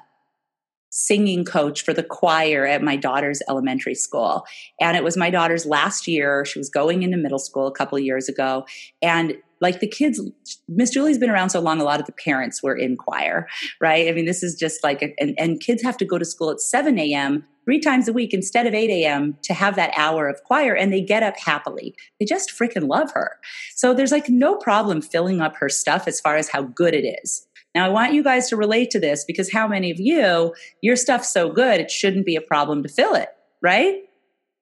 [0.98, 4.46] singing coach for the choir at my daughter's elementary school.
[4.82, 6.44] And it was my daughter's last year.
[6.44, 8.66] She was going into middle school a couple years ago.
[9.00, 10.20] And like the kids,
[10.68, 13.48] Miss Julie's been around so long, a lot of the parents were in choir,
[13.80, 14.08] right?
[14.08, 16.50] I mean, this is just like, a, and, and kids have to go to school
[16.50, 17.46] at 7 a.m.
[17.66, 19.38] three times a week instead of 8 a.m.
[19.44, 21.96] to have that hour of choir, and they get up happily.
[22.20, 23.38] They just freaking love her.
[23.76, 27.20] So there's like no problem filling up her stuff as far as how good it
[27.24, 27.47] is.
[27.78, 30.96] Now, I want you guys to relate to this because how many of you, your
[30.96, 33.30] stuff's so good, it shouldn't be a problem to fill it,
[33.62, 33.98] right?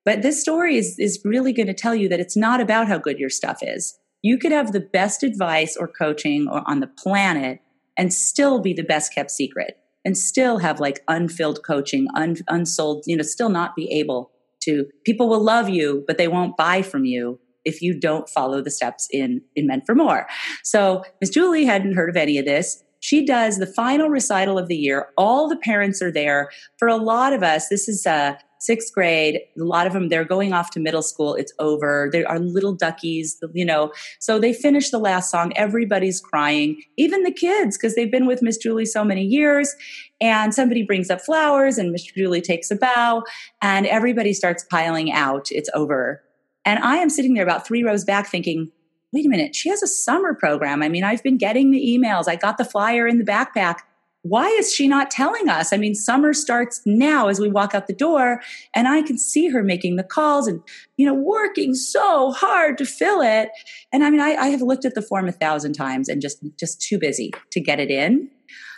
[0.03, 2.97] But this story is, is really going to tell you that it's not about how
[2.97, 3.97] good your stuff is.
[4.21, 7.61] You could have the best advice or coaching or on the planet
[7.95, 13.05] and still be the best kept secret and still have like unfilled coaching, un, unsold,
[13.07, 14.29] you know, still not be able
[14.63, 18.61] to, people will love you, but they won't buy from you if you don't follow
[18.61, 20.27] the steps in, in Meant for More.
[20.63, 22.81] So Miss Julie hadn't heard of any of this.
[23.05, 25.09] She does the final recital of the year.
[25.15, 26.49] All the parents are there.
[26.79, 29.41] For a lot of us, this is uh, sixth grade.
[29.59, 31.35] A lot of them, they're going off to middle school.
[31.35, 32.09] It's over.
[32.11, 33.91] They are little duckies, you know.
[34.19, 35.53] So they finish the last song.
[35.55, 39.75] Everybody's crying, even the kids, because they've been with Miss Julie so many years.
[40.19, 43.21] And somebody brings up flowers, and Miss Julie takes a bow,
[43.61, 45.49] and everybody starts piling out.
[45.51, 46.23] It's over.
[46.65, 48.71] And I am sitting there about three rows back thinking,
[49.15, 50.83] wait a minute, she has a summer program.
[50.83, 53.77] I mean, I've been getting the emails, I got the flyer in the backpack.
[54.23, 55.71] why is she not telling us?
[55.71, 58.41] I mean, summer starts now as we walk out the door,
[58.73, 60.61] and I can see her making the calls and,
[60.97, 63.49] you know, working so hard to fill it.
[63.93, 66.39] And I mean, I, I have looked at the form a thousand times and just,
[66.59, 68.29] just too busy to get it in.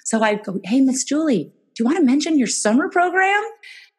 [0.03, 3.43] So I go, Hey, Miss Julie, do you want to mention your summer program?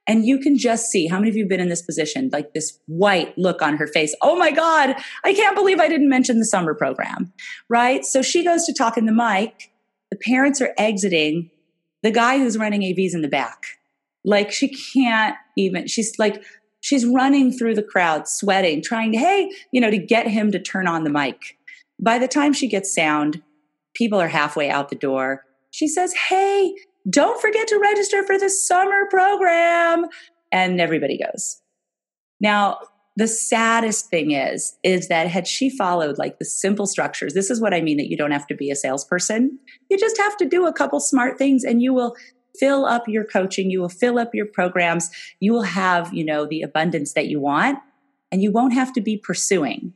[0.08, 2.54] And you can just see how many of you have been in this position, like
[2.54, 4.16] this white look on her face.
[4.22, 7.32] Oh my God, I can't believe I didn't mention the summer program,
[7.68, 8.04] right?
[8.04, 9.70] So she goes to talk in the mic
[10.10, 11.50] the parents are exiting.
[12.02, 13.64] The guy who's running AV's in the back.
[14.24, 16.42] Like she can't even, she's like,
[16.80, 20.60] she's running through the crowd, sweating, trying to, hey, you know, to get him to
[20.60, 21.58] turn on the mic.
[22.00, 23.42] By the time she gets sound,
[23.94, 25.44] people are halfway out the door.
[25.70, 26.74] She says, hey,
[27.08, 30.06] don't forget to register for the summer program.
[30.52, 31.60] And everybody goes.
[32.40, 32.78] Now,
[33.18, 37.60] the saddest thing is is that had she followed like the simple structures this is
[37.60, 39.58] what i mean that you don't have to be a salesperson
[39.90, 42.14] you just have to do a couple smart things and you will
[42.60, 46.46] fill up your coaching you will fill up your programs you will have you know
[46.46, 47.78] the abundance that you want
[48.30, 49.92] and you won't have to be pursuing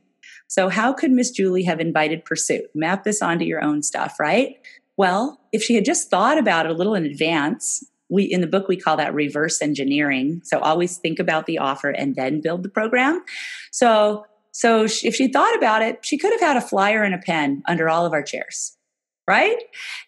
[0.49, 4.57] so how could miss julie have invited pursuit map this onto your own stuff right
[4.97, 8.47] well if she had just thought about it a little in advance we in the
[8.47, 10.41] book we call that reverse engineering.
[10.43, 13.23] So always think about the offer and then build the program.
[13.71, 17.15] So so she, if she thought about it she could have had a flyer and
[17.15, 18.77] a pen under all of our chairs
[19.25, 19.57] right?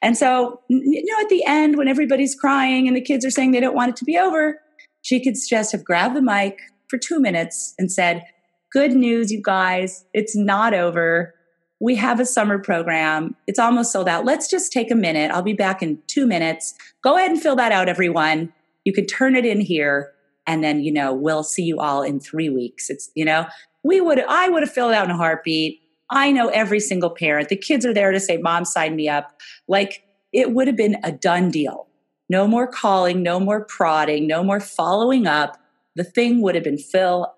[0.02, 3.52] And so you know at the end when everybody's crying and the kids are saying
[3.52, 4.60] they don't want it to be over
[5.02, 8.24] she could just have grabbed the mic for two minutes and said
[8.71, 10.04] good news you guys.
[10.13, 11.34] It's not over
[11.80, 13.36] we have a summer program.
[13.48, 14.26] It's almost sold out.
[14.26, 15.32] Let's just take a minute.
[15.32, 16.74] I'll be back in two minutes.
[17.04, 18.54] Go ahead and fill that out, everyone.
[18.86, 20.12] You can turn it in here.
[20.48, 22.90] And then, you know, we'll see you all in three weeks.
[22.90, 23.48] It's, you know,
[23.84, 25.82] we would, I would have filled out in a heartbeat.
[26.10, 27.50] I know every single parent.
[27.50, 29.40] The kids are there to say, Mom, sign me up.
[29.68, 31.88] Like it would have been a done deal.
[32.30, 35.58] No more calling, no more prodding, no more following up.
[35.96, 37.34] The thing would have been fill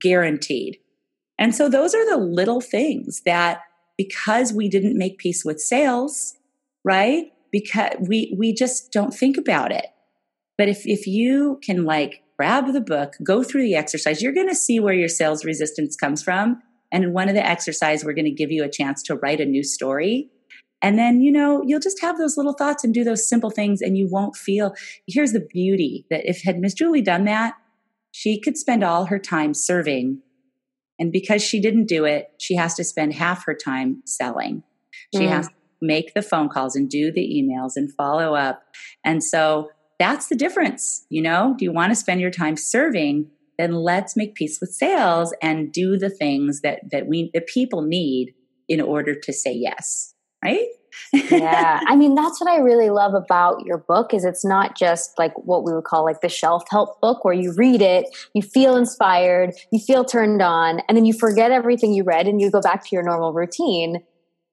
[0.00, 0.78] guaranteed.
[1.38, 3.60] And so those are the little things that
[3.96, 6.34] because we didn't make peace with sales,
[6.84, 7.32] right?
[7.50, 9.86] Because we we just don't think about it.
[10.58, 14.48] But if if you can like grab the book, go through the exercise, you're going
[14.48, 16.62] to see where your sales resistance comes from.
[16.92, 19.40] And in one of the exercise, we're going to give you a chance to write
[19.40, 20.30] a new story.
[20.82, 23.80] And then, you know, you'll just have those little thoughts and do those simple things
[23.80, 24.74] and you won't feel.
[25.06, 27.54] Here's the beauty that if had Miss Julie done that,
[28.12, 30.22] she could spend all her time serving
[30.98, 34.62] and because she didn't do it, she has to spend half her time selling.
[35.14, 35.28] She mm.
[35.28, 38.62] has to make the phone calls and do the emails and follow up.
[39.04, 41.04] And so that's the difference.
[41.10, 43.30] You know, do you want to spend your time serving?
[43.58, 47.82] Then let's make peace with sales and do the things that, that we, the people
[47.82, 48.34] need
[48.68, 50.14] in order to say yes.
[50.44, 50.68] Right
[51.12, 51.80] yeah.
[51.86, 55.32] I mean that's what i really love about your book is it's not just like
[55.46, 58.76] what we would call like the shelf help book where you read it you feel
[58.76, 62.60] inspired you feel turned on and then you forget everything you read and you go
[62.60, 64.02] back to your normal routine.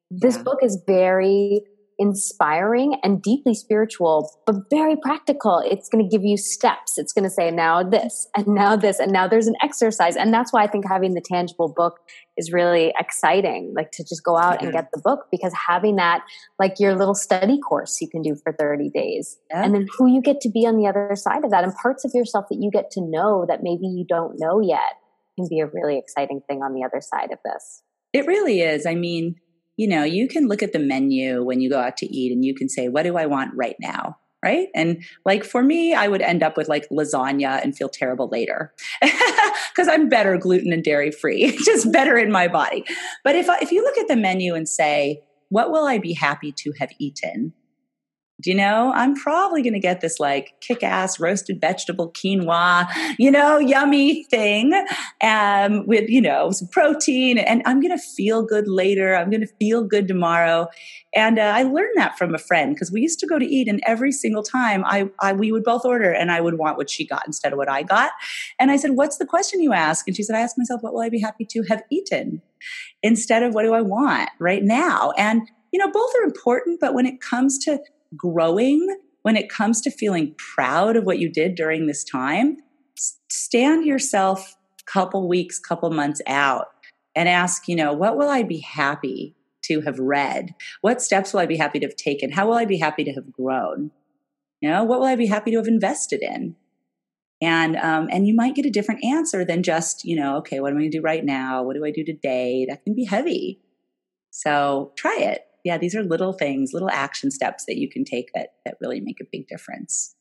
[0.10, 1.62] This book is very
[2.00, 5.62] inspiring and deeply spiritual, but very practical.
[5.66, 6.98] It's going to give you steps.
[6.98, 10.16] It's going to say now this and now this and now there's an exercise.
[10.16, 12.00] And that's why I think having the tangible book
[12.38, 13.74] is really exciting.
[13.76, 16.24] Like to just go out and get the book because having that,
[16.60, 19.38] like your little study course you can do for 30 days.
[19.50, 19.64] Yeah.
[19.64, 22.06] And then who you get to be on the other side of that and parts
[22.06, 24.98] of yourself that you get to know that maybe you don't know yet
[25.36, 27.82] can be a really exciting thing on the other side of this.
[28.14, 28.86] It really is.
[28.86, 29.36] I mean,
[29.78, 32.46] you know, you can look at the menu when you go out to eat and
[32.46, 34.18] you can say, what do I want right now?
[34.44, 34.68] Right.
[34.76, 38.74] And like for me, I would end up with like lasagna and feel terrible later
[39.02, 42.84] because I'm better gluten and dairy free, just better in my body.
[43.24, 46.52] But if, if you look at the menu and say, what will I be happy
[46.52, 47.54] to have eaten?
[48.42, 52.88] Do you know, I'm probably going to get this like kick ass roasted vegetable quinoa,
[53.18, 54.74] you know, yummy thing
[55.22, 57.38] um, with, you know, some protein.
[57.38, 59.16] And I'm going to feel good later.
[59.16, 60.68] I'm going to feel good tomorrow.
[61.16, 63.68] And uh, I learned that from a friend because we used to go to eat,
[63.68, 66.90] and every single time I, I, we would both order, and I would want what
[66.90, 68.12] she got instead of what I got.
[68.60, 70.94] And I said, "What's the question you ask?" And she said, "I ask myself, what
[70.94, 72.42] will I be happy to have eaten,
[73.04, 76.94] instead of what do I want right now?" And you know, both are important, but
[76.94, 77.80] when it comes to
[78.16, 78.88] growing,
[79.24, 82.58] when it comes to feeling proud of what you did during this time,
[83.30, 86.68] stand yourself a couple weeks, couple months out
[87.16, 90.54] and ask, you know, what will I be happy to have read?
[90.82, 92.32] What steps will I be happy to have taken?
[92.32, 93.92] How will I be happy to have grown?
[94.62, 96.56] You know, what will I be happy to have invested in?
[97.42, 100.72] And um, and you might get a different answer than just, you know, okay, what
[100.72, 101.64] am I going to do right now?
[101.64, 102.66] What do I do today?
[102.70, 103.60] That can be heavy.
[104.32, 108.30] So try it yeah, these are little things, little action steps that you can take
[108.36, 110.16] that that really make a big difference.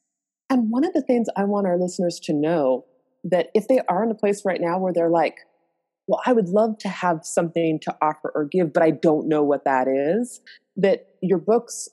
[0.49, 2.85] And one of the things I want our listeners to know
[3.25, 5.37] that if they are in a place right now where they're like,
[6.07, 9.43] well, I would love to have something to offer or give, but I don't know
[9.43, 10.41] what that is,
[10.77, 11.89] that your books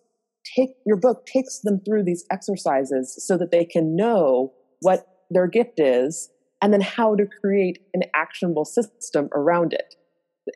[0.56, 5.48] take your book takes them through these exercises so that they can know what their
[5.48, 6.30] gift is
[6.62, 9.96] and then how to create an actionable system around it.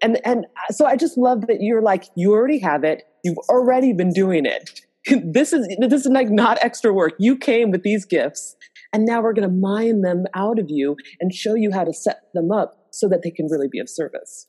[0.02, 3.04] And and so I just love that you're like you already have it.
[3.24, 4.82] You've already been doing it.
[5.24, 7.14] this is this is like not extra work.
[7.20, 8.56] You came with these gifts
[8.94, 11.94] and now we're going to mine them out of you and show you how to
[11.94, 14.48] set them up so that they can really be of service.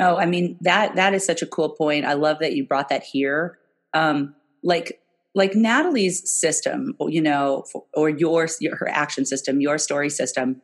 [0.00, 2.04] Oh, I mean that that is such a cool point.
[2.04, 3.58] I love that you brought that here.
[3.94, 5.00] Um, like
[5.34, 7.64] like Natalie's system, you know,
[7.94, 10.60] or your, your her action system, your story system.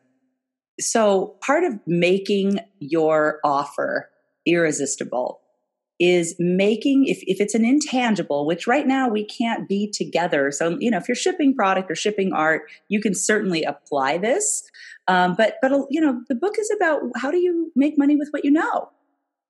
[0.80, 4.10] So part of making your offer
[4.46, 5.40] irresistible
[6.00, 10.50] is making if, if it's an intangible which right now we can't be together.
[10.50, 14.68] So you know if you're shipping product or shipping art you can certainly apply this.
[15.06, 18.28] Um, but but you know the book is about how do you make money with
[18.32, 18.90] what you know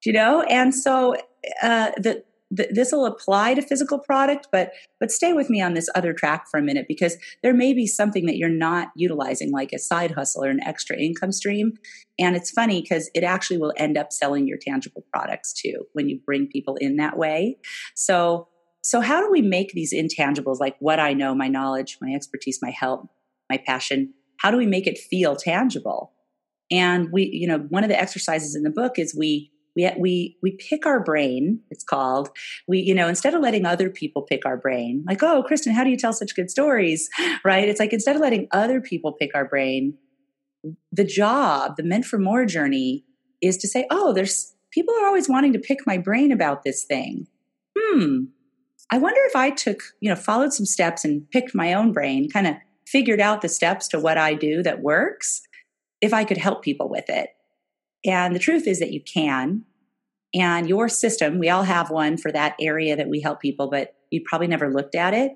[0.05, 0.43] you know?
[0.43, 1.17] And so
[1.63, 2.23] uh, the
[2.57, 6.13] th- this will apply to physical product, but but stay with me on this other
[6.13, 9.79] track for a minute because there may be something that you're not utilizing, like a
[9.79, 11.73] side hustle or an extra income stream.
[12.19, 16.09] And it's funny because it actually will end up selling your tangible products too when
[16.09, 17.59] you bring people in that way.
[17.95, 18.49] So
[18.83, 22.59] so how do we make these intangibles like what I know, my knowledge, my expertise,
[22.61, 23.09] my help,
[23.51, 24.13] my passion?
[24.41, 26.13] How do we make it feel tangible?
[26.71, 30.37] And we, you know, one of the exercises in the book is we we we
[30.43, 32.31] we pick our brain it's called.
[32.69, 35.85] We you know instead of letting other people pick our brain like oh kristen how
[35.85, 37.09] do you tell such good stories?
[37.45, 37.69] Right?
[37.69, 39.95] It's like instead of letting other people pick our brain
[40.93, 43.05] the job the meant for more journey
[43.43, 46.85] is to say oh there's people are always wanting to pick my brain about this
[46.85, 47.27] thing.
[47.79, 48.25] Hmm.
[48.91, 52.31] I wonder if i took you know followed some steps and picked my own brain
[52.31, 52.57] kind of
[52.87, 55.41] figured out the steps to what i do that works
[56.01, 57.31] if i could help people with it
[58.05, 59.65] and the truth is that you can.
[60.35, 63.95] And your system, we all have one for that area that we help people, but
[64.11, 65.33] you probably never looked at it.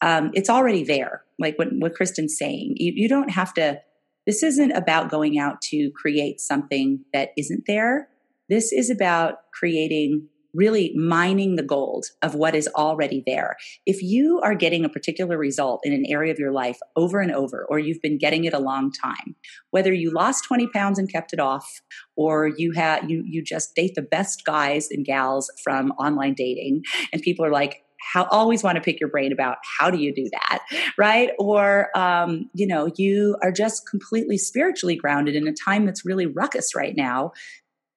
[0.00, 2.74] Um, it's already there, like what, what Kristen's saying.
[2.76, 3.80] You, you don't have to,
[4.26, 8.08] this isn't about going out to create something that isn't there.
[8.48, 13.56] This is about creating really mining the gold of what is already there.
[13.86, 17.30] If you are getting a particular result in an area of your life over and
[17.30, 19.36] over, or you've been getting it a long time,
[19.70, 21.80] whether you lost 20 pounds and kept it off,
[22.16, 26.82] or you have you you just date the best guys and gals from online dating,
[27.12, 30.14] and people are like, how always want to pick your brain about how do you
[30.14, 30.60] do that
[30.96, 36.04] right or um, you know you are just completely spiritually grounded in a time that's
[36.04, 37.32] really ruckus right now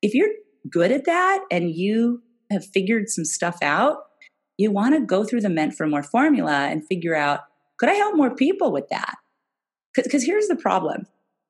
[0.02, 0.30] if you're
[0.70, 2.22] good at that and you
[2.52, 3.98] have figured some stuff out,
[4.58, 7.42] you want to go through the meant for more formula and figure out
[7.78, 9.16] could I help more people with that?
[9.96, 11.08] Because here's the problem.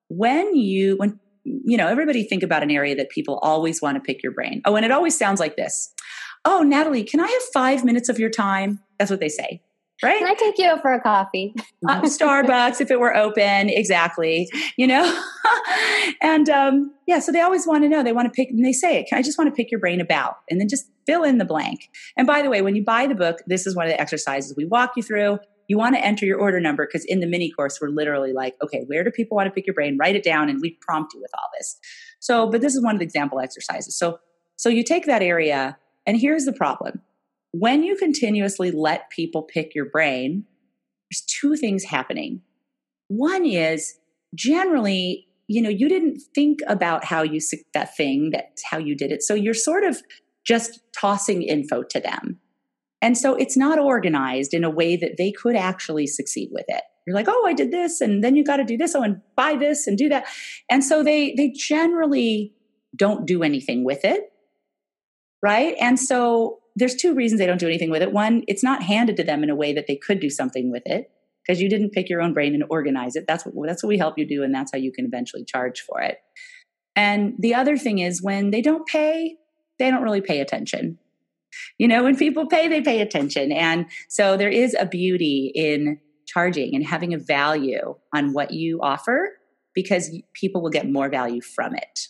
[0.07, 4.01] When you, when, you know, everybody think about an area that people always want to
[4.01, 4.61] pick your brain.
[4.63, 5.93] Oh, and it always sounds like this.
[6.45, 8.79] Oh, Natalie, can I have five minutes of your time?
[8.97, 9.61] That's what they say
[10.03, 10.19] right?
[10.19, 11.53] Can I take you out for a coffee?
[11.87, 14.49] uh, Starbucks, if it were open, exactly.
[14.77, 15.21] You know,
[16.21, 18.03] and um, yeah, so they always want to know.
[18.03, 20.37] They want to pick, and they say, "I just want to pick your brain about,"
[20.49, 21.89] and then just fill in the blank.
[22.17, 24.53] And by the way, when you buy the book, this is one of the exercises
[24.55, 25.39] we walk you through.
[25.67, 28.55] You want to enter your order number because in the mini course, we're literally like,
[28.61, 29.97] okay, where do people want to pick your brain?
[29.97, 31.77] Write it down, and we prompt you with all this.
[32.19, 33.97] So, but this is one of the example exercises.
[33.97, 34.19] So,
[34.57, 37.01] so you take that area, and here's the problem
[37.51, 40.45] when you continuously let people pick your brain,
[41.09, 42.41] there's two things happening.
[43.09, 43.95] One is
[44.33, 47.39] generally, you know, you didn't think about how you
[47.73, 49.21] that thing, that's how you did it.
[49.21, 50.01] So you're sort of
[50.45, 52.39] just tossing info to them.
[53.01, 56.83] And so it's not organized in a way that they could actually succeed with it.
[57.05, 59.21] You're like, oh, I did this, and then you got to do this, oh, and
[59.35, 60.27] buy this and do that.
[60.69, 62.53] And so they they generally
[62.95, 64.31] don't do anything with it.
[65.41, 65.75] Right.
[65.81, 68.13] And so there's two reasons they don't do anything with it.
[68.13, 70.83] One, it's not handed to them in a way that they could do something with
[70.85, 71.11] it
[71.45, 73.25] because you didn't pick your own brain and organize it.
[73.27, 75.81] That's what that's what we help you do, and that's how you can eventually charge
[75.81, 76.19] for it.
[76.95, 79.37] And the other thing is when they don't pay,
[79.79, 80.99] they don't really pay attention.
[81.77, 83.51] You know, when people pay, they pay attention.
[83.51, 88.79] And so there is a beauty in charging and having a value on what you
[88.81, 89.31] offer
[89.73, 92.07] because people will get more value from it.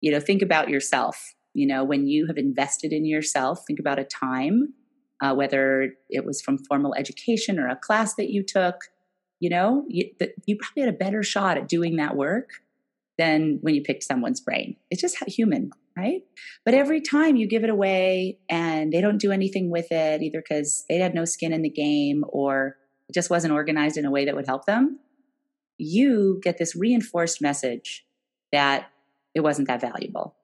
[0.00, 3.98] You know, think about yourself you know, when you have invested in yourself, think about
[3.98, 4.74] a time,
[5.22, 8.76] uh, whether it was from formal education or a class that you took,
[9.40, 10.10] you know, you,
[10.44, 12.50] you probably had a better shot at doing that work
[13.16, 14.76] than when you pick someone's brain.
[14.90, 16.20] It's just human, right?
[16.66, 20.42] But every time you give it away and they don't do anything with it, either
[20.42, 22.76] because they had no skin in the game or
[23.08, 24.98] it just wasn't organized in a way that would help them,
[25.78, 28.04] you get this reinforced message
[28.52, 28.90] that
[29.34, 30.34] it wasn't that valuable,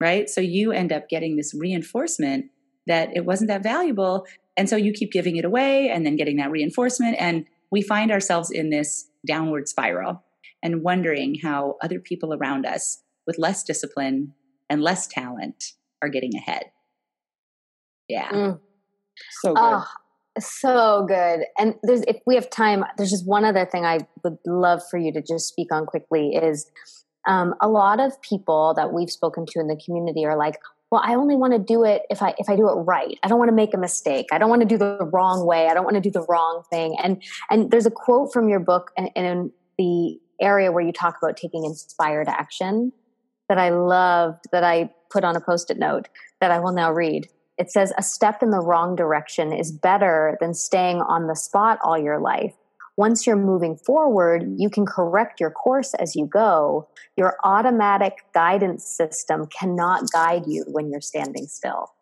[0.00, 0.28] right?
[0.28, 2.46] So you end up getting this reinforcement
[2.86, 4.26] that it wasn't that valuable.
[4.56, 7.16] And so you keep giving it away and then getting that reinforcement.
[7.18, 10.24] And we find ourselves in this downward spiral
[10.62, 14.34] and wondering how other people around us with less discipline
[14.70, 15.72] and less talent
[16.02, 16.64] are getting ahead.
[18.08, 18.30] Yeah.
[18.30, 18.60] Mm.
[19.42, 19.62] So good.
[19.62, 19.84] Oh,
[20.38, 21.40] so good.
[21.58, 24.98] And there's if we have time, there's just one other thing I would love for
[24.98, 26.70] you to just speak on quickly is
[27.28, 30.58] um, a lot of people that we've spoken to in the community are like,
[30.90, 33.18] well, I only want to do it if I if I do it right.
[33.22, 34.26] I don't want to make a mistake.
[34.32, 35.68] I don't want to do the wrong way.
[35.68, 36.96] I don't want to do the wrong thing.
[37.02, 41.16] And and there's a quote from your book and, in the area where you talk
[41.22, 42.92] about taking inspired action
[43.50, 46.08] that I loved that I put on a post-it note
[46.40, 47.28] that I will now read.
[47.58, 51.78] It says a step in the wrong direction is better than staying on the spot
[51.84, 52.54] all your life.
[52.98, 56.88] Once you're moving forward, you can correct your course as you go.
[57.16, 61.92] Your automatic guidance system cannot guide you when you're standing still.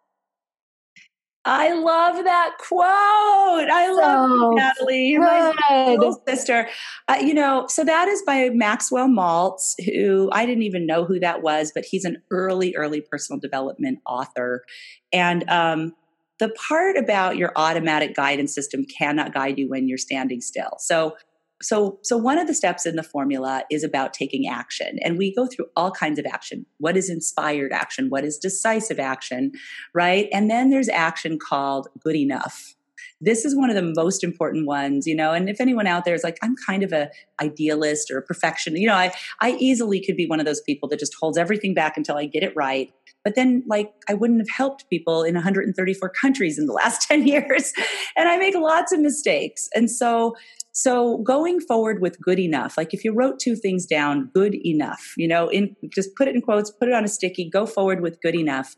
[1.45, 2.81] I love that quote.
[2.81, 5.55] I love so Natalie, good.
[5.71, 6.67] my little sister.
[7.09, 11.21] Uh, you know, so that is by Maxwell Maltz, who I didn't even know who
[11.21, 14.65] that was, but he's an early, early personal development author.
[15.13, 15.95] And um,
[16.39, 20.77] the part about your automatic guidance system cannot guide you when you're standing still.
[20.79, 21.17] So
[21.63, 25.35] so so one of the steps in the formula is about taking action and we
[25.35, 26.67] go through all kinds of action.
[26.79, 28.11] What is inspired action?
[28.11, 29.53] What is decisive action?
[29.95, 30.29] Right?
[30.33, 32.75] And then there's action called good enough.
[33.19, 36.15] This is one of the most important ones you know and if anyone out there
[36.15, 37.11] is like i'm kind of a
[37.41, 39.11] idealist or a perfectionist you know i
[39.41, 42.27] i easily could be one of those people that just holds everything back until i
[42.27, 42.93] get it right
[43.27, 47.27] but then like i wouldn't have helped people in 134 countries in the last 10
[47.27, 47.73] years
[48.17, 50.35] and i make lots of mistakes and so
[50.79, 55.15] so going forward with good enough, like if you wrote two things down, good enough,
[55.17, 58.03] you know, in just put it in quotes, put it on a sticky, go forward
[58.03, 58.77] with good enough.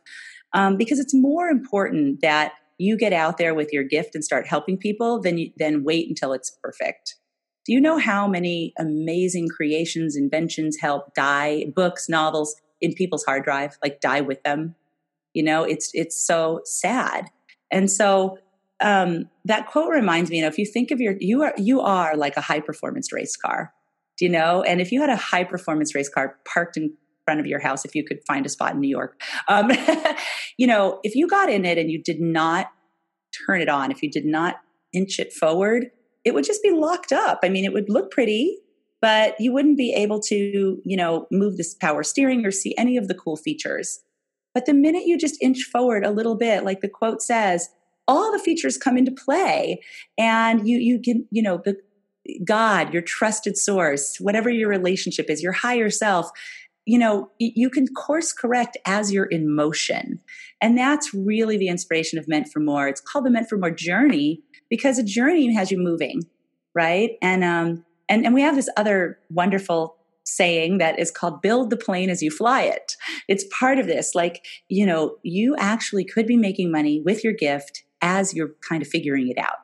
[0.53, 4.47] Um, because it's more important that you get out there with your gift and start
[4.47, 7.17] helping people than than wait until it's perfect.
[7.67, 13.45] Do you know how many amazing creations, inventions help die, books, novels in people's hard
[13.45, 14.75] drive, like die with them?
[15.35, 17.27] You know, it's it's so sad.
[17.71, 18.39] And so
[18.81, 21.81] um, that quote reminds me, you know, if you think of your, you are, you
[21.81, 23.73] are like a high performance race car,
[24.19, 24.63] do you know?
[24.63, 27.85] And if you had a high performance race car parked in front of your house,
[27.85, 29.71] if you could find a spot in New York, um,
[30.59, 32.69] you know, if you got in it and you did not
[33.47, 34.57] turn it on, if you did not
[34.93, 35.91] inch it forward,
[36.25, 37.41] it would just be locked up.
[37.43, 38.59] I mean, it would look pretty,
[39.01, 42.97] but you wouldn't be able to, you know, move this power steering or see any
[42.97, 44.01] of the cool features.
[44.55, 47.69] But the minute you just inch forward a little bit, like the quote says,
[48.09, 49.81] all the features come into play
[50.17, 51.77] and you you can you know the
[52.43, 56.31] god your trusted source whatever your relationship is your higher self
[56.89, 60.21] you know you can course correct as you're in motion.
[60.61, 62.89] And that's really the inspiration of meant for more.
[62.89, 64.41] It's called the meant for more journey
[64.71, 66.23] because a journey has you moving
[66.75, 67.13] right?
[67.21, 71.77] And um and and we have this other wonderful saying that is called build the
[71.77, 72.97] plane as you fly it.
[73.29, 74.15] It's part of this.
[74.15, 78.83] Like, you know, you actually could be making money with your gift as you're kind
[78.83, 79.57] of figuring it out.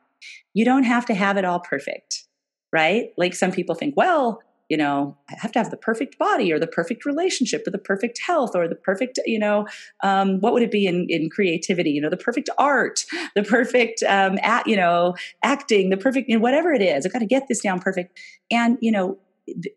[0.55, 2.25] You don't have to have it all perfect,
[2.73, 3.11] right?
[3.19, 6.59] Like some people think, well, you know, I have to have the perfect body or
[6.59, 9.67] the perfect relationship or the perfect health or the perfect, you know,
[10.03, 11.91] um, what would it be in, in creativity?
[11.91, 13.05] You know, the perfect art,
[13.35, 17.05] the perfect, um, at, you know, acting, the perfect, you know, whatever it is.
[17.05, 18.19] I've got to get this down perfect.
[18.51, 19.19] And, you know,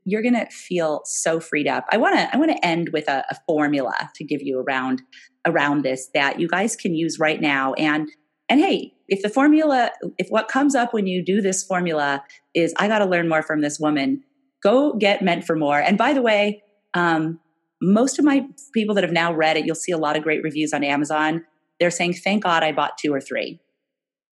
[0.06, 1.86] you're going to feel so freed up.
[1.92, 5.02] I want to I want to end with a, a formula to give you around
[5.46, 8.10] around this that you guys can use right now and
[8.50, 12.24] and hey, if the formula, if what comes up when you do this formula
[12.54, 14.24] is, I got to learn more from this woman,
[14.64, 15.80] go get meant for more.
[15.80, 17.40] And by the way, um,
[17.82, 20.44] most of my people that have now read it, you'll see a lot of great
[20.44, 21.46] reviews on Amazon.
[21.80, 23.60] They're saying, thank God I bought two or three.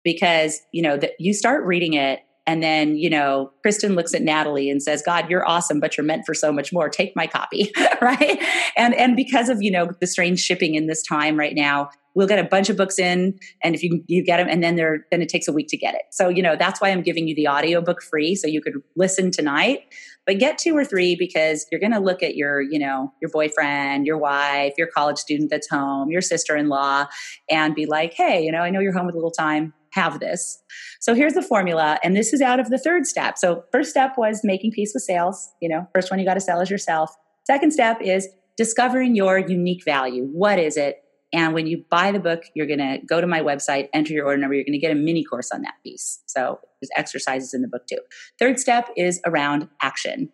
[0.04, 4.24] Because, you know, that you start reading it and then, you know, Kristen looks at
[4.24, 6.90] Natalie and says, God, you're awesome, but you're meant for so much more.
[6.90, 7.72] Take my copy.
[8.02, 8.44] right.
[8.76, 12.28] And and because of, you know, the strange shipping in this time right now, we'll
[12.28, 15.06] get a bunch of books in and if you you get them and then they're
[15.12, 17.26] then it takes a week to get it so you know that's why i'm giving
[17.26, 19.80] you the audiobook free so you could listen tonight
[20.26, 23.32] but get two or three because you're going to look at your you know your
[23.32, 27.06] boyfriend your wife your college student that's home your sister-in-law
[27.50, 30.20] and be like hey you know i know you're home with a little time have
[30.20, 30.62] this
[31.00, 34.14] so here's the formula and this is out of the third step so first step
[34.18, 37.16] was making peace with sales you know first one you got to sell is yourself
[37.46, 38.28] Second step is
[38.58, 40.26] discovering your unique value.
[40.32, 40.98] What is it?
[41.34, 44.26] And when you buy the book, you're going to go to my website, enter your
[44.26, 44.54] order number.
[44.54, 46.22] You're going to get a mini course on that piece.
[46.28, 48.00] So there's exercises in the book too.
[48.38, 50.30] Third step is around action.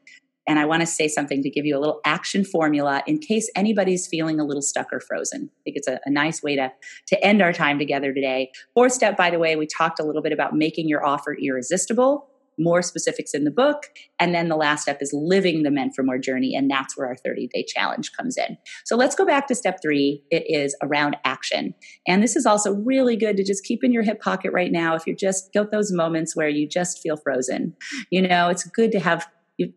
[0.48, 3.50] And I want to say something to give you a little action formula in case
[3.56, 5.50] anybody's feeling a little stuck or frozen.
[5.52, 6.72] I think it's a, a, nice way to,
[7.08, 8.52] to end our time together today.
[8.74, 12.30] Fourth step, by the way, we talked a little bit about making your offer irresistible
[12.58, 13.84] more specifics in the book.
[14.20, 16.56] And then the last step is living the meant for more journey.
[16.56, 18.58] And that's where our 30 day challenge comes in.
[18.86, 20.24] So let's go back to step three.
[20.32, 21.76] It is around action.
[22.08, 24.96] And this is also really good to just keep in your hip pocket right now.
[24.96, 27.76] If you're just got those moments where you just feel frozen,
[28.10, 29.28] you know, it's good to have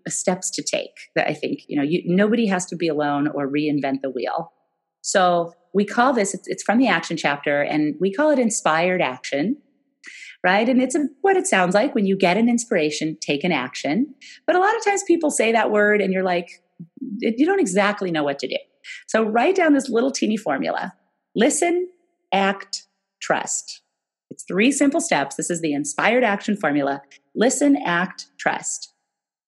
[0.08, 3.48] steps to take that I think, you know, you, nobody has to be alone or
[3.48, 4.52] reinvent the wheel.
[5.02, 9.56] So we call this, it's, from the action chapter and we call it inspired action
[10.42, 10.68] right?
[10.68, 14.14] And it's a, what it sounds like when you get an inspiration, take an action.
[14.46, 16.62] But a lot of times people say that word and you're like,
[17.20, 18.56] you don't exactly know what to do.
[19.08, 20.94] So write down this little teeny formula
[21.36, 21.88] listen,
[22.32, 22.86] act,
[23.20, 23.82] trust.
[24.30, 25.36] It's three simple steps.
[25.36, 27.02] This is the inspired action formula
[27.34, 28.89] listen, act, trust.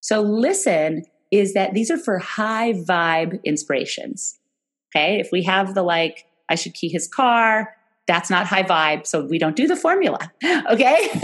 [0.03, 4.39] So listen is that these are for high vibe inspirations.
[4.95, 5.19] Okay.
[5.19, 7.75] If we have the like, I should key his car,
[8.07, 10.31] that's not high vibe so we don't do the formula.
[10.71, 11.09] Okay?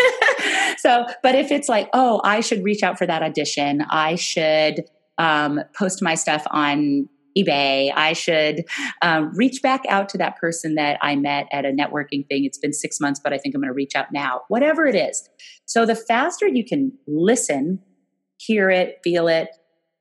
[0.79, 4.85] So but if it's like oh i should reach out for that audition i should
[5.19, 8.65] um, post my stuff on ebay i should
[9.03, 12.45] um, reach back out to that person that i met at a networking thing.
[12.45, 14.43] It's been six months but i think i'm going to reach out now.
[14.47, 15.29] Whatever it is.
[15.67, 17.81] So the faster you can listen
[18.39, 19.51] hear it feel it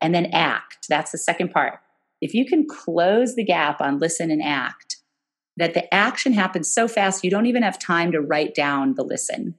[0.01, 0.87] and then act.
[0.89, 1.79] That's the second part.
[2.21, 4.97] If you can close the gap on listen and act
[5.57, 9.03] that the action happens so fast you don't even have time to write down the
[9.03, 9.55] listen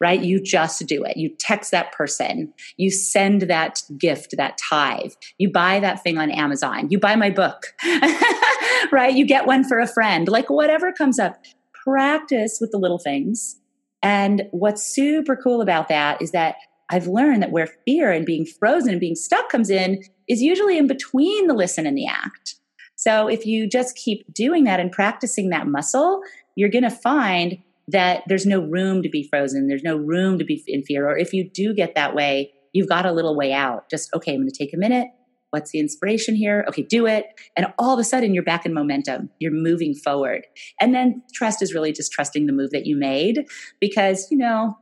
[0.00, 0.20] right?
[0.20, 1.16] You just do it.
[1.16, 2.52] You text that person.
[2.76, 5.12] You send that gift that tithe.
[5.38, 6.88] You buy that thing on amazon.
[6.90, 7.66] You buy my book
[8.92, 9.14] right?
[9.14, 10.28] You get one for a friend.
[10.28, 11.42] Like whatever comes up
[11.84, 13.56] practice with the little things.
[14.02, 16.56] And what's super cool about that is that
[16.90, 20.76] I've learned that where fear and being frozen and being stuck comes in is usually
[20.76, 22.56] in between the listen and the act.
[22.96, 26.20] So if you just keep doing that and practicing that muscle,
[26.56, 29.68] you're going to find that there's no room to be frozen.
[29.68, 31.08] There's no room to be in fear.
[31.08, 33.88] Or if you do get that way, you've got a little way out.
[33.88, 35.08] Just, okay, I'm going to take a minute.
[35.50, 36.64] What's the inspiration here?
[36.68, 37.26] Okay, do it.
[37.56, 39.30] And all of a sudden, you're back in momentum.
[39.40, 40.46] You're moving forward.
[40.80, 43.46] And then trust is really just trusting the move that you made
[43.80, 44.76] because, you know,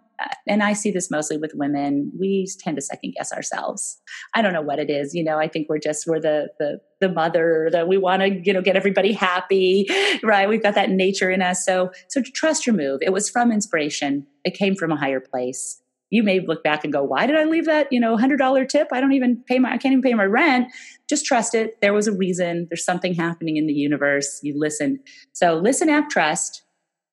[0.47, 4.01] and I see this mostly with women, we tend to second guess ourselves.
[4.35, 5.15] I don't know what it is.
[5.15, 8.41] You know, I think we're just, we're the, the, the mother that we want to,
[8.45, 9.87] you know, get everybody happy,
[10.23, 10.49] right?
[10.49, 11.65] We've got that nature in us.
[11.65, 13.01] So, so trust your move.
[13.03, 14.27] It was from inspiration.
[14.45, 15.81] It came from a higher place.
[16.11, 18.65] You may look back and go, why did I leave that, you know, hundred dollar
[18.65, 18.89] tip?
[18.93, 20.69] I don't even pay my, I can't even pay my rent.
[21.09, 21.79] Just trust it.
[21.83, 22.67] There was a reason.
[22.71, 24.41] There's something happening in the universe.
[24.43, 25.01] You listen.
[25.33, 26.63] So listen, act, trust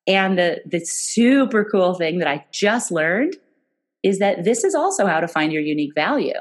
[0.08, 3.36] and the, the super cool thing that I just learned
[4.04, 6.40] is that this is also how to find your unique value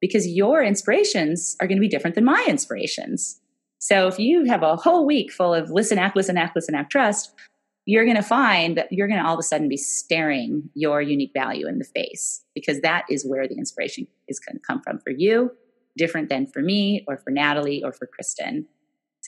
[0.00, 3.40] because your inspirations are going to be different than my inspirations.
[3.78, 6.90] So if you have a whole week full of listen, act, listen, act, listen, act,
[6.90, 7.34] trust,
[7.84, 11.00] you're going to find that you're going to all of a sudden be staring your
[11.00, 14.80] unique value in the face because that is where the inspiration is going to come
[14.82, 15.52] from for you,
[15.96, 18.66] different than for me or for Natalie or for Kristen.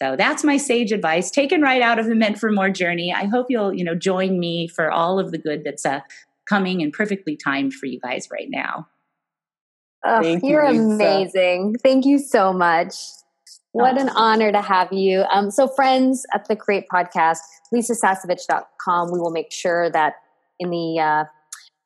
[0.00, 3.12] So that's my sage advice, taken right out of the Meant for More journey.
[3.12, 6.00] I hope you'll, you know, join me for all of the good that's uh,
[6.48, 8.86] coming and perfectly timed for you guys right now.
[10.04, 11.74] Oh, you're you, amazing.
[11.82, 12.94] Thank you so much.
[13.72, 15.24] What an honor to have you.
[15.32, 17.38] Um, so, friends at the Create Podcast,
[17.74, 20.14] lisasasevich.com, we will make sure that
[20.60, 21.24] in the uh,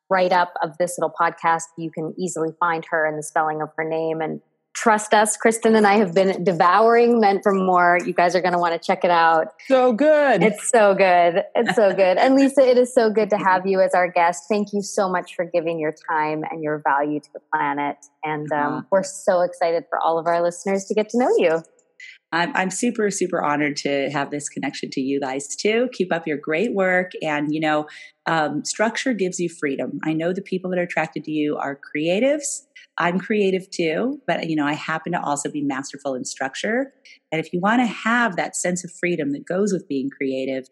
[0.09, 3.69] write up of this little podcast, you can easily find her and the spelling of
[3.75, 4.39] her name and
[4.83, 5.37] trust us.
[5.37, 7.99] Kristen and I have been devouring Meant for More.
[8.05, 9.47] You guys are going to want to check it out.
[9.67, 10.43] So good.
[10.43, 11.41] It's so good.
[11.55, 12.17] It's so good.
[12.17, 14.43] And Lisa, it is so good to have you as our guest.
[14.49, 17.95] Thank you so much for giving your time and your value to the planet.
[18.25, 18.81] And um, uh-huh.
[18.91, 21.63] we're so excited for all of our listeners to get to know you.
[22.33, 25.87] I'm, I'm super, super honored to have this connection to you guys too.
[25.93, 27.11] Keep up your great work.
[27.21, 27.85] And, you know,
[28.25, 29.99] um, structure gives you freedom.
[30.03, 32.63] I know the people that are attracted to you are creatives
[32.97, 36.93] I'm creative too, but you know, I happen to also be masterful in structure.
[37.31, 40.67] And if you want to have that sense of freedom that goes with being creative,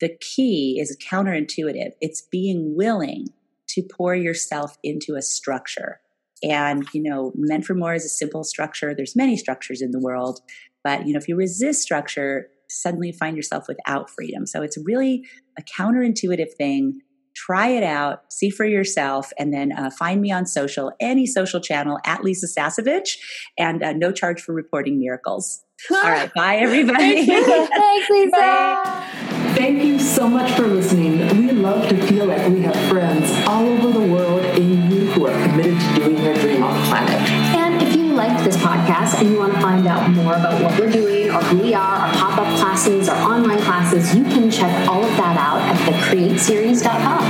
[0.00, 1.92] the key is counterintuitive.
[2.00, 3.28] It's being willing
[3.68, 6.00] to pour yourself into a structure.
[6.42, 8.94] And, you know, meant for more is a simple structure.
[8.94, 10.40] There's many structures in the world,
[10.84, 14.46] but you know, if you resist structure, suddenly find yourself without freedom.
[14.46, 15.24] So it's really
[15.58, 17.00] a counterintuitive thing
[17.36, 21.60] try it out, see for yourself, and then uh, find me on social, any social
[21.60, 23.18] channel at Lisa Sasevich,
[23.58, 25.62] and uh, no charge for reporting miracles.
[25.90, 27.26] All right, bye everybody.
[27.26, 28.30] Thanks, Lisa.
[28.32, 29.26] Bye.
[29.56, 31.18] Thank you so much for listening.
[31.38, 32.85] We love to feel like we have
[38.46, 41.58] this podcast and you want to find out more about what we're doing or who
[41.58, 45.58] we are, our pop-up classes, our online classes, you can check all of that out
[45.62, 47.24] at thecreateseries.com.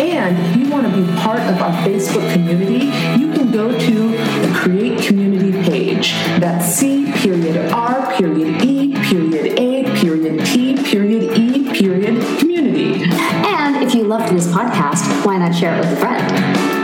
[0.00, 2.86] And if you want to be part of our Facebook community,
[3.20, 6.12] you can go to the Create Community page.
[6.38, 13.02] That's C period R period E period A period T period E period community.
[13.04, 16.75] And if you loved this podcast, why not share it with a friend?